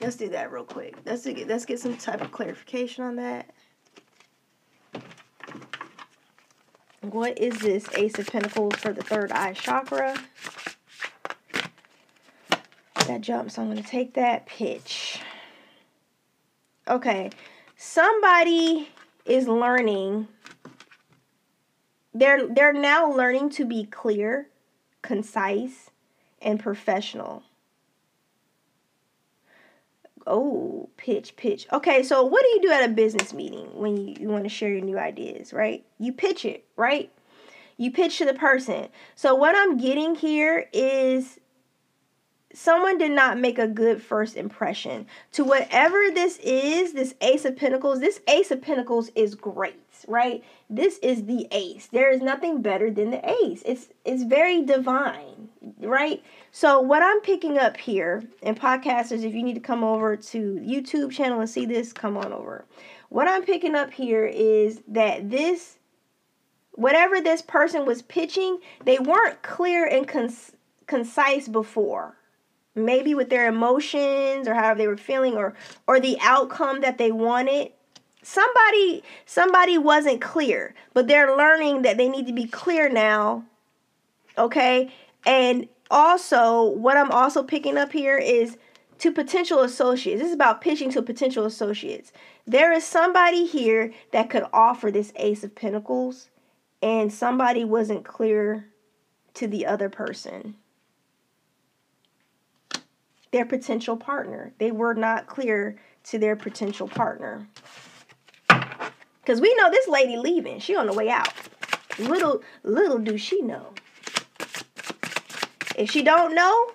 let's 0.00 0.16
do 0.16 0.28
that 0.30 0.50
real 0.50 0.64
quick. 0.64 0.96
Let's 1.04 1.26
get 1.26 1.48
let's 1.48 1.66
get 1.66 1.80
some 1.80 1.96
type 1.96 2.22
of 2.22 2.32
clarification 2.32 3.04
on 3.04 3.16
that. 3.16 3.50
What 7.02 7.38
is 7.38 7.58
this 7.58 7.86
Ace 7.96 8.18
of 8.18 8.26
Pentacles 8.28 8.76
for 8.76 8.92
the 8.92 9.02
third 9.02 9.32
eye 9.32 9.52
chakra? 9.52 10.16
That 13.10 13.22
jump, 13.22 13.50
so 13.50 13.60
I'm 13.60 13.68
going 13.68 13.82
to 13.82 13.88
take 13.90 14.14
that 14.14 14.46
pitch. 14.46 15.18
Okay, 16.86 17.30
somebody 17.76 18.88
is 19.24 19.48
learning. 19.48 20.28
They're 22.14 22.46
they're 22.46 22.72
now 22.72 23.10
learning 23.10 23.50
to 23.50 23.64
be 23.64 23.86
clear, 23.86 24.46
concise, 25.02 25.90
and 26.40 26.60
professional. 26.60 27.42
Oh, 30.24 30.88
pitch, 30.96 31.34
pitch. 31.34 31.66
Okay, 31.72 32.04
so 32.04 32.22
what 32.22 32.42
do 32.44 32.48
you 32.50 32.62
do 32.62 32.70
at 32.70 32.88
a 32.88 32.92
business 32.92 33.34
meeting 33.34 33.66
when 33.74 33.96
you, 33.96 34.14
you 34.20 34.28
want 34.28 34.44
to 34.44 34.50
share 34.50 34.70
your 34.70 34.82
new 34.82 35.00
ideas, 35.00 35.52
right? 35.52 35.84
You 35.98 36.12
pitch 36.12 36.44
it, 36.44 36.64
right? 36.76 37.10
You 37.76 37.90
pitch 37.90 38.18
to 38.18 38.24
the 38.24 38.34
person. 38.34 38.86
So 39.16 39.34
what 39.34 39.56
I'm 39.56 39.78
getting 39.78 40.14
here 40.14 40.68
is 40.72 41.39
someone 42.52 42.98
did 42.98 43.12
not 43.12 43.38
make 43.38 43.58
a 43.58 43.68
good 43.68 44.02
first 44.02 44.36
impression. 44.36 45.06
To 45.32 45.44
whatever 45.44 46.10
this 46.12 46.38
is 46.38 46.92
this 46.92 47.14
ace 47.20 47.44
of 47.44 47.56
pentacles 47.56 48.00
this 48.00 48.20
ace 48.28 48.50
of 48.50 48.62
pentacles 48.62 49.10
is 49.14 49.34
great 49.34 49.80
right? 50.08 50.42
This 50.68 50.98
is 50.98 51.24
the 51.24 51.46
ace. 51.50 51.86
There 51.86 52.10
is 52.10 52.20
nothing 52.20 52.62
better 52.62 52.90
than 52.90 53.10
the 53.10 53.28
ace. 53.28 53.62
It's 53.64 53.88
it's 54.04 54.22
very 54.22 54.62
divine 54.62 55.48
right? 55.80 56.22
So 56.52 56.80
what 56.80 57.02
i'm 57.02 57.20
picking 57.20 57.58
up 57.58 57.76
here 57.76 58.22
and 58.42 58.58
podcasters 58.58 59.24
if 59.24 59.34
you 59.34 59.42
need 59.42 59.54
to 59.54 59.60
come 59.60 59.84
over 59.84 60.16
to 60.16 60.38
youtube 60.54 61.12
channel 61.12 61.40
and 61.40 61.48
see 61.48 61.66
this 61.66 61.92
come 61.92 62.16
on 62.16 62.32
over. 62.32 62.64
What 63.08 63.28
i'm 63.28 63.44
picking 63.44 63.74
up 63.74 63.92
here 63.92 64.26
is 64.26 64.82
that 64.88 65.30
this 65.30 65.78
whatever 66.72 67.20
this 67.20 67.42
person 67.42 67.84
was 67.84 68.02
pitching 68.02 68.58
they 68.84 68.98
weren't 68.98 69.42
clear 69.42 69.86
and 69.86 70.06
cons- 70.08 70.52
concise 70.86 71.48
before 71.48 72.16
maybe 72.74 73.14
with 73.14 73.30
their 73.30 73.48
emotions 73.48 74.46
or 74.46 74.54
however 74.54 74.78
they 74.78 74.86
were 74.86 74.96
feeling 74.96 75.34
or 75.34 75.54
or 75.86 76.00
the 76.00 76.16
outcome 76.20 76.80
that 76.80 76.98
they 76.98 77.10
wanted 77.10 77.70
somebody 78.22 79.02
somebody 79.26 79.76
wasn't 79.76 80.20
clear 80.20 80.74
but 80.94 81.08
they're 81.08 81.36
learning 81.36 81.82
that 81.82 81.96
they 81.96 82.08
need 82.08 82.26
to 82.26 82.32
be 82.32 82.46
clear 82.46 82.88
now 82.88 83.44
okay? 84.38 84.92
And 85.26 85.68
also 85.90 86.64
what 86.64 86.96
i'm 86.96 87.10
also 87.10 87.42
picking 87.42 87.76
up 87.76 87.92
here 87.92 88.16
is 88.16 88.56
to 89.00 89.10
potential 89.10 89.60
associates. 89.60 90.20
This 90.20 90.28
is 90.28 90.34
about 90.34 90.60
pitching 90.60 90.90
to 90.92 91.00
potential 91.00 91.46
associates. 91.46 92.12
There 92.46 92.70
is 92.70 92.84
somebody 92.84 93.46
here 93.46 93.92
that 94.12 94.28
could 94.28 94.44
offer 94.52 94.90
this 94.90 95.12
ace 95.16 95.42
of 95.42 95.54
pentacles 95.54 96.28
and 96.82 97.12
somebody 97.12 97.64
wasn't 97.64 98.04
clear 98.04 98.68
to 99.34 99.46
the 99.46 99.64
other 99.64 99.88
person 99.88 100.56
their 103.32 103.44
potential 103.44 103.96
partner. 103.96 104.52
They 104.58 104.70
were 104.70 104.94
not 104.94 105.26
clear 105.26 105.76
to 106.04 106.18
their 106.18 106.36
potential 106.36 106.88
partner. 106.88 107.46
Because 108.48 109.40
we 109.40 109.54
know 109.56 109.70
this 109.70 109.86
lady 109.88 110.16
leaving. 110.16 110.58
She 110.58 110.74
on 110.74 110.86
the 110.86 110.92
way 110.92 111.08
out. 111.08 111.32
Little, 111.98 112.42
little 112.62 112.98
do 112.98 113.16
she 113.16 113.42
know. 113.42 113.74
If 115.76 115.90
she 115.90 116.02
don't 116.02 116.34
know, 116.34 116.72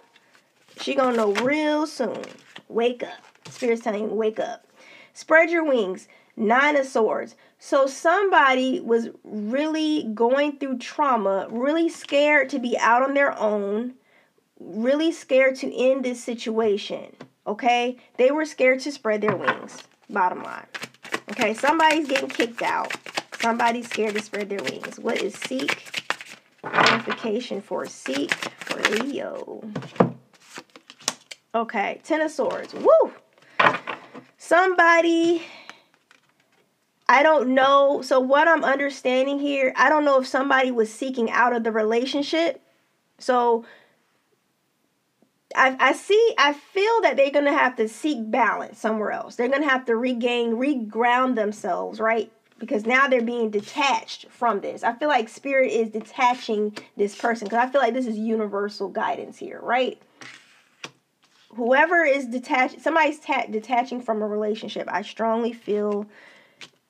she 0.80 0.96
gonna 0.96 1.18
know 1.18 1.34
real 1.34 1.86
soon. 1.88 2.24
Wake 2.70 3.04
up. 3.04 3.20
Spirit's 3.50 3.84
telling 3.84 4.04
you, 4.04 4.16
wake 4.16 4.40
up. 4.40 4.68
Spread 5.14 5.50
your 5.50 5.64
wings. 5.64 6.08
Nine 6.38 6.76
of 6.76 6.86
Swords. 6.86 7.36
So 7.60 7.88
somebody 7.88 8.80
was 8.80 9.10
really 9.24 10.04
going 10.14 10.58
through 10.58 10.78
trauma, 10.80 11.48
really 11.50 11.90
scared 11.90 12.50
to 12.50 12.60
be 12.60 12.78
out 12.78 13.02
on 13.02 13.14
their 13.14 13.38
own 13.40 13.96
really 14.60 15.12
scared 15.12 15.56
to 15.58 15.76
end 15.76 16.06
this 16.06 16.24
situation. 16.24 17.16
Okay? 17.48 17.98
They 18.18 18.32
were 18.32 18.46
scared 18.46 18.80
to 18.82 18.92
spread 18.92 19.22
their 19.22 19.36
wings. 19.36 19.84
Bottom 20.10 20.44
line. 20.44 20.68
Okay, 21.32 21.54
somebody's 21.54 22.08
getting 22.08 22.30
kicked 22.30 22.62
out. 22.62 22.94
Somebody's 23.40 23.88
scared 23.88 24.16
to 24.16 24.22
spread 24.22 24.50
their 24.50 24.64
wings. 24.64 25.00
What 25.00 25.22
is 25.22 25.36
seek? 25.36 26.04
Clarification 26.62 27.62
for 27.62 27.86
seek 27.86 28.34
for 28.34 28.80
Leo. 28.96 29.64
Okay, 31.54 32.02
Ten 32.04 32.22
of 32.22 32.32
Swords. 32.32 32.74
Woo! 32.74 33.14
Somebody, 34.38 35.44
I 37.08 37.24
don't 37.24 37.56
know. 37.56 38.02
So, 38.04 38.20
what 38.20 38.48
I'm 38.48 38.64
understanding 38.64 39.40
here, 39.40 39.74
I 39.76 39.90
don't 39.90 40.06
know 40.06 40.20
if 40.20 40.28
somebody 40.28 40.72
was 40.72 40.94
seeking 40.94 41.32
out 41.32 41.56
of 41.56 41.64
the 41.64 41.72
relationship. 41.72 42.62
So, 43.18 43.66
I, 45.56 45.76
I 45.80 45.94
see, 45.94 46.36
I 46.38 46.54
feel 46.54 47.02
that 47.02 47.16
they're 47.18 47.32
going 47.32 47.46
to 47.46 47.54
have 47.54 47.76
to 47.78 47.88
seek 47.88 48.30
balance 48.30 48.78
somewhere 48.78 49.12
else. 49.12 49.36
They're 49.36 49.48
going 49.48 49.62
to 49.62 49.70
have 49.70 49.86
to 49.86 49.96
regain, 49.96 50.56
reground 50.56 51.36
themselves, 51.36 52.00
right? 52.00 52.32
Because 52.60 52.86
now 52.86 53.08
they're 53.08 53.22
being 53.22 53.50
detached 53.50 54.28
from 54.30 54.62
this. 54.62 54.84
I 54.84 54.94
feel 54.94 55.08
like 55.08 55.30
spirit 55.30 55.72
is 55.72 55.90
detaching 55.90 56.78
this 56.98 57.16
person 57.16 57.46
because 57.46 57.60
I 57.60 57.72
feel 57.72 57.82
like 57.82 57.94
this 57.94 58.08
is 58.08 58.18
universal 58.18 58.90
guidance 58.90 59.38
here, 59.38 59.60
right? 59.62 60.02
Whoever 61.56 62.04
is 62.04 62.26
detached, 62.26 62.82
somebody's 62.82 63.20
ta- 63.20 63.48
detaching 63.50 64.02
from 64.02 64.22
a 64.22 64.28
relationship. 64.28 64.90
I 64.92 65.02
strongly 65.02 65.54
feel 65.54 66.06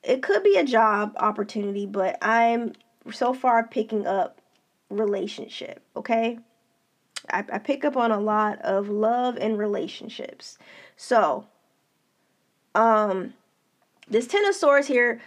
it 0.02 0.22
could 0.22 0.42
be 0.42 0.56
a 0.56 0.64
job 0.64 1.14
opportunity, 1.18 1.86
but 1.86 2.18
I'm 2.20 2.72
so 3.12 3.32
far 3.32 3.66
picking 3.66 4.06
up 4.06 4.40
relationship, 4.88 5.82
okay? 5.96 6.38
I, 7.36 7.44
I 7.52 7.58
pick 7.58 7.84
up 7.84 7.96
on 7.96 8.10
a 8.10 8.18
lot 8.18 8.58
of 8.62 8.88
love 8.88 9.36
and 9.36 9.58
relationships. 9.58 10.56
So, 10.96 11.46
um, 12.74 13.34
this 14.08 14.26
Ten 14.26 14.46
of 14.46 14.54
Swords 14.54 14.86
here, 14.86 15.20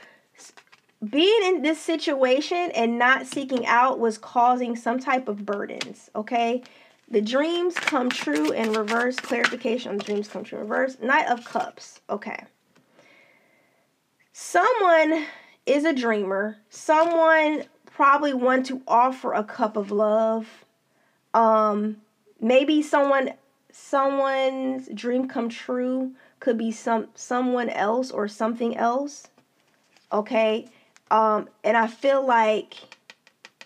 being 1.08 1.42
in 1.44 1.62
this 1.62 1.80
situation 1.80 2.72
and 2.74 2.98
not 2.98 3.28
seeking 3.28 3.66
out 3.66 4.00
was 4.00 4.18
causing 4.18 4.76
some 4.76 5.00
type 5.00 5.28
of 5.28 5.46
burdens, 5.46 6.10
okay? 6.16 6.64
The 7.10 7.22
dreams 7.22 7.76
come 7.76 8.10
true 8.10 8.52
in 8.52 8.74
reverse. 8.74 9.16
Clarification 9.16 9.92
on 9.92 9.98
the 9.98 10.04
dreams 10.04 10.28
come 10.28 10.44
true 10.44 10.60
in 10.60 10.68
reverse. 10.68 10.98
Knight 11.02 11.28
of 11.28 11.46
Cups, 11.46 12.02
okay. 12.10 12.44
Someone 14.34 15.26
is 15.66 15.86
a 15.86 15.94
dreamer. 15.94 16.58
Someone 16.70 17.64
probably 17.86 18.34
want 18.34 18.66
to 18.68 18.82
offer 18.88 19.34
a 19.34 19.44
cup 19.44 19.78
of 19.78 19.92
love 19.92 20.66
um 21.34 21.98
maybe 22.40 22.82
someone 22.82 23.32
someone's 23.72 24.88
dream 24.94 25.28
come 25.28 25.50
true 25.50 26.14
could 26.40 26.58
be 26.58 26.72
some 26.72 27.08
someone 27.16 27.70
else 27.70 28.12
or 28.12 28.28
something 28.28 28.76
else 28.78 29.28
okay? 30.12 30.68
Um 31.12 31.50
and 31.64 31.78
i 31.78 31.88
feel 31.88 32.26
like 32.26 32.76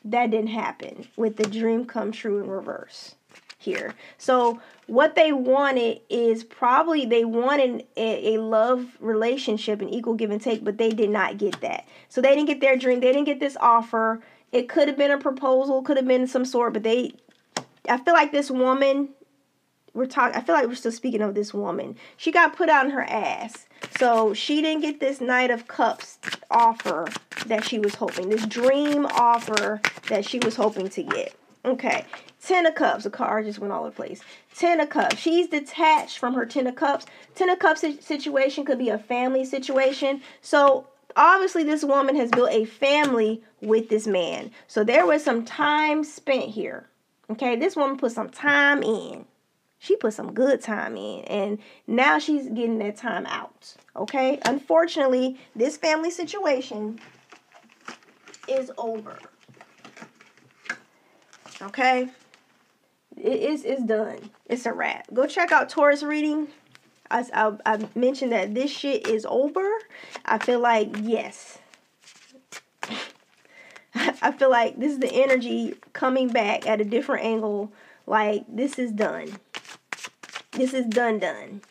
that 0.05 0.31
didn't 0.31 0.47
happen 0.47 1.07
with 1.15 1.37
the 1.37 1.45
dream 1.45 1.85
come 1.85 2.11
true 2.11 2.39
in 2.39 2.49
reverse 2.49 3.15
here. 3.57 3.95
So 4.17 4.59
what 4.87 5.15
they 5.15 5.31
wanted 5.31 6.01
is 6.09 6.43
probably 6.43 7.05
they 7.05 7.25
wanted 7.25 7.85
a, 7.95 8.35
a 8.35 8.41
love 8.41 8.97
relationship 8.99 9.81
an 9.81 9.89
equal 9.89 10.13
give 10.13 10.31
and 10.31 10.41
take 10.41 10.63
but 10.63 10.77
they 10.77 10.89
did 10.89 11.09
not 11.09 11.37
get 11.37 11.61
that. 11.61 11.87
So 12.09 12.21
they 12.21 12.35
didn't 12.35 12.47
get 12.47 12.61
their 12.61 12.75
dream. 12.75 12.99
They 12.99 13.13
didn't 13.13 13.25
get 13.25 13.39
this 13.39 13.57
offer. 13.59 14.21
It 14.51 14.69
could 14.69 14.87
have 14.87 14.97
been 14.97 15.11
a 15.11 15.17
proposal 15.17 15.81
could 15.81 15.97
have 15.97 16.07
been 16.07 16.27
some 16.27 16.45
sort 16.45 16.73
but 16.73 16.83
they 16.83 17.13
I 17.89 17.97
feel 17.97 18.13
like 18.13 18.31
this 18.31 18.49
woman, 18.49 19.09
we're 19.93 20.05
talking, 20.05 20.35
I 20.35 20.41
feel 20.41 20.55
like 20.55 20.67
we're 20.67 20.75
still 20.75 20.91
speaking 20.91 21.21
of 21.21 21.35
this 21.35 21.53
woman. 21.53 21.97
She 22.17 22.31
got 22.31 22.55
put 22.55 22.69
on 22.69 22.89
her 22.91 23.03
ass. 23.03 23.67
So 23.97 24.33
she 24.33 24.61
didn't 24.61 24.81
get 24.81 24.99
this 24.99 25.19
Knight 25.21 25.51
of 25.51 25.67
Cups 25.67 26.17
offer 26.49 27.07
that 27.45 27.65
she 27.65 27.79
was 27.79 27.95
hoping, 27.95 28.29
this 28.29 28.45
dream 28.45 29.05
offer 29.05 29.81
that 30.07 30.25
she 30.25 30.39
was 30.39 30.55
hoping 30.55 30.89
to 30.89 31.03
get. 31.03 31.35
Okay, 31.65 32.05
Ten 32.43 32.65
of 32.65 32.75
Cups. 32.75 33.05
The 33.05 33.09
card 33.09 33.45
just 33.45 33.59
went 33.59 33.71
all 33.71 33.81
over 33.81 33.89
the 33.89 33.95
place. 33.95 34.21
Ten 34.55 34.81
of 34.81 34.89
Cups. 34.89 35.17
She's 35.17 35.47
detached 35.47 36.17
from 36.17 36.33
her 36.33 36.45
Ten 36.45 36.67
of 36.67 36.75
Cups. 36.75 37.05
Ten 37.35 37.49
of 37.49 37.59
Cups 37.59 37.85
situation 38.01 38.65
could 38.65 38.79
be 38.79 38.89
a 38.89 38.97
family 38.97 39.45
situation. 39.45 40.21
So 40.41 40.87
obviously, 41.15 41.63
this 41.63 41.85
woman 41.85 42.17
has 42.17 42.31
built 42.31 42.51
a 42.51 42.65
family 42.65 43.41
with 43.61 43.87
this 43.87 44.07
man. 44.07 44.51
So 44.67 44.83
there 44.83 45.05
was 45.05 45.23
some 45.23 45.45
time 45.45 46.03
spent 46.03 46.45
here 46.45 46.89
Okay, 47.29 47.55
this 47.55 47.75
woman 47.75 47.97
put 47.97 48.11
some 48.11 48.29
time 48.29 48.83
in. 48.83 49.25
She 49.79 49.95
put 49.97 50.13
some 50.13 50.33
good 50.33 50.61
time 50.61 50.95
in, 50.95 51.23
and 51.25 51.59
now 51.87 52.17
she's 52.19 52.47
getting 52.47 52.79
that 52.79 52.95
time 52.95 53.25
out. 53.25 53.75
Okay, 53.95 54.39
unfortunately, 54.45 55.37
this 55.55 55.75
family 55.77 56.09
situation 56.09 56.99
is 58.47 58.71
over. 58.77 59.17
Okay, 61.61 62.09
it 63.17 63.41
is 63.41 63.63
it's 63.65 63.83
done. 63.83 64.29
It's 64.47 64.65
a 64.65 64.73
wrap. 64.73 65.07
Go 65.13 65.27
check 65.27 65.51
out 65.51 65.69
Taurus 65.69 66.03
reading. 66.03 66.47
I, 67.11 67.25
I, 67.33 67.51
I 67.65 67.89
mentioned 67.95 68.31
that 68.31 68.53
this 68.53 68.71
shit 68.71 69.07
is 69.07 69.25
over. 69.29 69.69
I 70.25 70.39
feel 70.39 70.59
like 70.59 70.95
yes. 71.01 71.59
I 74.23 74.31
feel 74.31 74.49
like 74.49 74.79
this 74.79 74.93
is 74.93 74.99
the 74.99 75.13
energy 75.13 75.75
coming 75.91 76.29
back 76.29 76.65
at 76.65 76.79
a 76.79 76.85
different 76.85 77.25
angle. 77.25 77.71
Like 78.07 78.45
this 78.47 78.79
is 78.79 78.91
done. 78.91 79.37
This 80.53 80.73
is 80.73 80.85
done 80.85 81.19
done. 81.19 81.61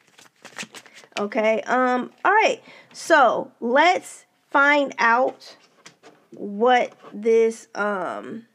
Okay. 1.18 1.62
Um 1.62 2.12
all 2.24 2.32
right. 2.32 2.62
So, 2.92 3.50
let's 3.60 4.26
find 4.50 4.94
out 4.98 5.56
what 6.34 6.92
this 7.12 7.68
um 7.74 8.46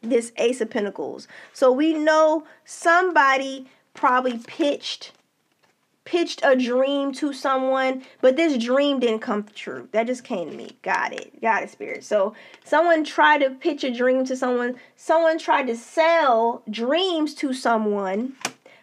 this 0.00 0.32
ace 0.36 0.60
of 0.60 0.70
pentacles. 0.70 1.26
So 1.52 1.72
we 1.72 1.92
know 1.92 2.44
somebody 2.64 3.66
probably 3.94 4.38
pitched 4.38 5.12
pitched 6.06 6.40
a 6.42 6.56
dream 6.56 7.12
to 7.12 7.34
someone, 7.34 8.02
but 8.22 8.36
this 8.36 8.56
dream 8.56 9.00
didn't 9.00 9.18
come 9.18 9.44
true. 9.54 9.88
That 9.92 10.06
just 10.06 10.24
came 10.24 10.50
to 10.50 10.56
me. 10.56 10.70
Got 10.80 11.12
it. 11.12 11.38
Got 11.42 11.64
it, 11.64 11.70
spirit. 11.70 12.04
So 12.04 12.34
someone 12.64 13.04
tried 13.04 13.38
to 13.38 13.50
pitch 13.50 13.84
a 13.84 13.90
dream 13.90 14.24
to 14.24 14.36
someone. 14.36 14.76
Someone 14.96 15.38
tried 15.38 15.66
to 15.66 15.76
sell 15.76 16.62
dreams 16.70 17.34
to 17.34 17.52
someone, 17.52 18.34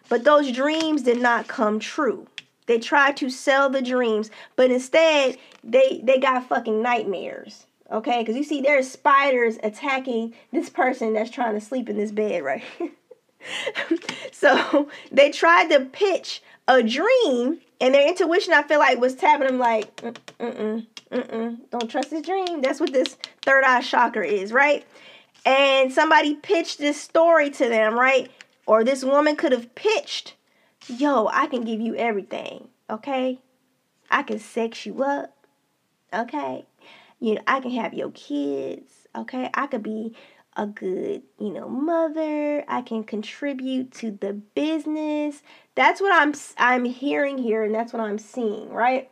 but 0.08 0.22
those 0.22 0.52
dreams 0.52 1.02
did 1.02 1.20
not 1.20 1.48
come 1.48 1.80
true. 1.80 2.28
They 2.66 2.78
tried 2.78 3.16
to 3.18 3.28
sell 3.28 3.68
the 3.68 3.82
dreams, 3.82 4.30
but 4.54 4.70
instead 4.70 5.36
they 5.62 6.00
they 6.04 6.18
got 6.18 6.48
fucking 6.48 6.80
nightmares. 6.80 7.66
Okay, 7.90 8.20
because 8.20 8.36
you 8.36 8.44
see 8.44 8.60
there's 8.60 8.90
spiders 8.90 9.58
attacking 9.62 10.34
this 10.52 10.70
person 10.70 11.12
that's 11.12 11.30
trying 11.30 11.54
to 11.54 11.60
sleep 11.60 11.90
in 11.90 11.96
this 11.96 12.12
bed, 12.12 12.42
right? 12.42 12.64
so 14.32 14.88
they 15.12 15.30
tried 15.30 15.68
to 15.68 15.80
pitch 15.80 16.42
a 16.68 16.82
dream 16.82 17.60
and 17.80 17.94
their 17.94 18.08
intuition 18.08 18.52
i 18.52 18.62
feel 18.62 18.78
like 18.78 18.98
was 18.98 19.14
tapping 19.14 19.46
them 19.46 19.58
like 19.58 19.94
mm-mm, 19.96 20.86
mm-mm, 21.10 21.58
don't 21.70 21.90
trust 21.90 22.10
this 22.10 22.22
dream. 22.22 22.60
That's 22.60 22.80
what 22.80 22.92
this 22.92 23.16
third 23.42 23.64
eye 23.64 23.82
chakra 23.82 24.26
is 24.26 24.52
right? 24.52 24.84
And 25.46 25.92
somebody 25.92 26.36
pitched 26.36 26.78
this 26.78 27.00
story 27.00 27.50
to 27.50 27.68
them 27.68 27.98
right? 27.98 28.30
Or 28.66 28.82
this 28.82 29.04
woman 29.04 29.36
could 29.36 29.52
have 29.52 29.74
pitched 29.74 30.34
yo 30.86 31.28
i 31.32 31.46
can 31.46 31.64
give 31.64 31.80
you 31.80 31.94
everything 31.96 32.68
okay? 32.90 33.38
I 34.10 34.22
can 34.22 34.38
sex 34.38 34.84
you 34.86 35.02
up 35.02 35.34
okay? 36.12 36.64
You 37.20 37.34
know 37.36 37.42
i 37.46 37.60
can 37.60 37.70
have 37.72 37.94
your 37.94 38.10
kids 38.10 38.92
okay? 39.16 39.50
I 39.54 39.66
could 39.66 39.82
be 39.82 40.14
a 40.56 40.66
good, 40.66 41.22
you 41.38 41.50
know, 41.50 41.68
mother. 41.68 42.64
I 42.68 42.82
can 42.82 43.04
contribute 43.04 43.92
to 43.94 44.12
the 44.12 44.32
business. 44.32 45.42
That's 45.74 46.00
what 46.00 46.12
I'm 46.12 46.34
I'm 46.56 46.84
hearing 46.84 47.38
here 47.38 47.64
and 47.64 47.74
that's 47.74 47.92
what 47.92 48.00
I'm 48.00 48.18
seeing, 48.18 48.70
right? 48.70 49.10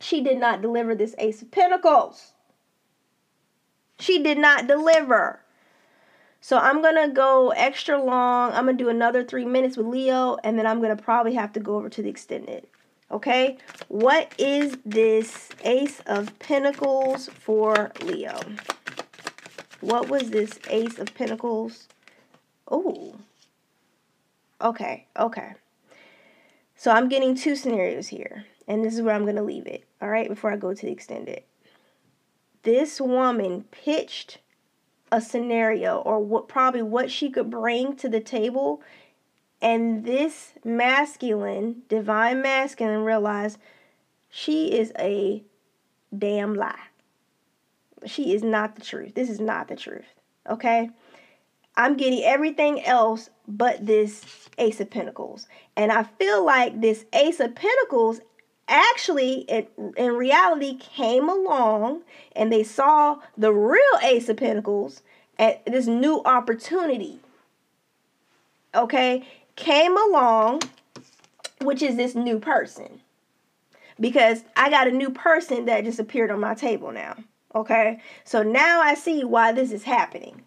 She 0.00 0.20
did 0.20 0.38
not 0.38 0.62
deliver 0.62 0.94
this 0.94 1.14
ace 1.18 1.42
of 1.42 1.50
pentacles. 1.50 2.32
She 3.98 4.22
did 4.22 4.38
not 4.38 4.66
deliver. 4.66 5.40
So 6.40 6.58
I'm 6.58 6.82
going 6.82 6.96
to 6.96 7.14
go 7.14 7.50
extra 7.50 8.02
long. 8.02 8.52
I'm 8.52 8.64
going 8.64 8.76
to 8.76 8.84
do 8.84 8.90
another 8.90 9.24
3 9.24 9.46
minutes 9.46 9.76
with 9.76 9.86
Leo 9.86 10.36
and 10.44 10.58
then 10.58 10.66
I'm 10.66 10.80
going 10.80 10.94
to 10.94 11.02
probably 11.02 11.34
have 11.34 11.52
to 11.54 11.60
go 11.60 11.76
over 11.76 11.88
to 11.88 12.02
the 12.02 12.10
extended. 12.10 12.66
Okay? 13.10 13.56
What 13.88 14.34
is 14.38 14.76
this 14.84 15.48
ace 15.64 16.00
of 16.06 16.38
pentacles 16.38 17.28
for 17.28 17.92
Leo? 18.02 18.38
What 19.84 20.08
was 20.08 20.30
this 20.30 20.58
Ace 20.70 20.98
of 20.98 21.12
Pentacles? 21.14 21.88
Oh. 22.70 23.16
Okay, 24.62 25.06
okay. 25.18 25.52
So 26.84 26.90
I'm 26.90 27.08
getting 27.08 27.34
two 27.34 27.56
scenarios 27.56 28.08
here. 28.08 28.44
And 28.68 28.84
this 28.84 28.92
is 28.92 29.00
where 29.00 29.14
I'm 29.14 29.22
going 29.22 29.36
to 29.36 29.42
leave 29.42 29.66
it. 29.66 29.84
All 30.02 30.10
right, 30.10 30.28
before 30.28 30.52
I 30.52 30.56
go 30.56 30.74
to 30.74 30.82
the 30.84 30.92
extended. 30.92 31.42
This 32.62 33.00
woman 33.00 33.64
pitched 33.70 34.40
a 35.10 35.22
scenario 35.22 36.00
or 36.00 36.18
what 36.18 36.46
probably 36.46 36.82
what 36.82 37.10
she 37.10 37.30
could 37.30 37.48
bring 37.48 37.96
to 37.96 38.10
the 38.10 38.20
table 38.20 38.82
and 39.62 40.04
this 40.04 40.52
masculine 40.62 41.84
divine 41.88 42.42
masculine 42.42 43.00
realized 43.00 43.56
she 44.28 44.78
is 44.78 44.92
a 44.98 45.42
damn 46.14 46.54
lie 46.54 46.88
she 48.04 48.34
is 48.34 48.42
not 48.42 48.76
the 48.76 48.82
truth. 48.82 49.14
This 49.14 49.30
is 49.30 49.40
not 49.40 49.68
the 49.68 49.76
truth. 49.76 50.04
Okay? 50.48 50.90
I'm 51.76 51.96
getting 51.96 52.22
everything 52.22 52.84
else 52.84 53.30
but 53.48 53.84
this 53.84 54.24
Ace 54.58 54.80
of 54.80 54.90
Pentacles. 54.90 55.48
And 55.76 55.90
I 55.90 56.04
feel 56.04 56.44
like 56.44 56.80
this 56.80 57.04
Ace 57.12 57.40
of 57.40 57.54
Pentacles 57.54 58.20
actually, 58.68 59.40
in, 59.40 59.66
in 59.96 60.12
reality, 60.12 60.76
came 60.76 61.28
along 61.28 62.02
and 62.34 62.52
they 62.52 62.62
saw 62.62 63.18
the 63.36 63.52
real 63.52 63.80
Ace 64.02 64.28
of 64.28 64.36
Pentacles 64.36 65.02
at 65.38 65.64
this 65.66 65.86
new 65.86 66.22
opportunity. 66.24 67.20
Okay? 68.74 69.26
Came 69.56 69.96
along, 69.96 70.62
which 71.60 71.82
is 71.82 71.96
this 71.96 72.14
new 72.14 72.38
person. 72.38 73.00
Because 74.00 74.42
I 74.56 74.70
got 74.70 74.88
a 74.88 74.92
new 74.92 75.10
person 75.10 75.66
that 75.66 75.84
just 75.84 76.00
appeared 76.00 76.30
on 76.30 76.40
my 76.40 76.54
table 76.54 76.90
now. 76.90 77.16
Okay? 77.54 78.00
So 78.24 78.42
now 78.42 78.80
I 78.80 78.94
see 78.94 79.24
why 79.24 79.52
this 79.52 79.70
is 79.70 79.84
happening. 79.84 80.42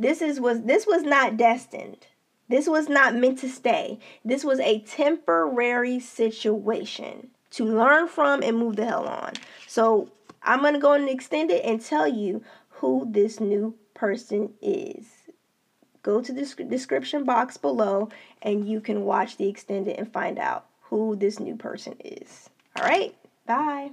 This 0.00 0.22
is 0.22 0.40
was 0.40 0.62
this 0.62 0.86
was 0.86 1.02
not 1.02 1.36
destined. 1.36 2.06
This 2.48 2.66
was 2.66 2.88
not 2.88 3.14
meant 3.14 3.38
to 3.40 3.48
stay. 3.48 3.98
This 4.24 4.44
was 4.44 4.58
a 4.60 4.80
temporary 4.80 6.00
situation 6.00 7.28
to 7.50 7.64
learn 7.64 8.08
from 8.08 8.42
and 8.42 8.58
move 8.58 8.76
the 8.76 8.86
hell 8.86 9.06
on. 9.06 9.34
So 9.68 10.10
I'm 10.42 10.62
to 10.62 10.78
go 10.80 10.94
and 10.94 11.08
extend 11.08 11.50
it 11.50 11.64
and 11.64 11.80
tell 11.80 12.08
you 12.08 12.42
who 12.70 13.06
this 13.10 13.40
new 13.40 13.74
person 13.92 14.54
is. 14.62 15.06
Go 16.02 16.22
to 16.22 16.32
the 16.32 16.64
description 16.64 17.24
box 17.24 17.58
below 17.58 18.08
and 18.40 18.66
you 18.66 18.80
can 18.80 19.04
watch 19.04 19.36
the 19.36 19.48
extended 19.48 19.98
and 19.98 20.10
find 20.10 20.38
out 20.38 20.64
who 20.84 21.14
this 21.14 21.38
new 21.38 21.56
person 21.56 21.94
is. 22.02 22.48
All 22.74 22.84
right, 22.84 23.14
bye. 23.46 23.90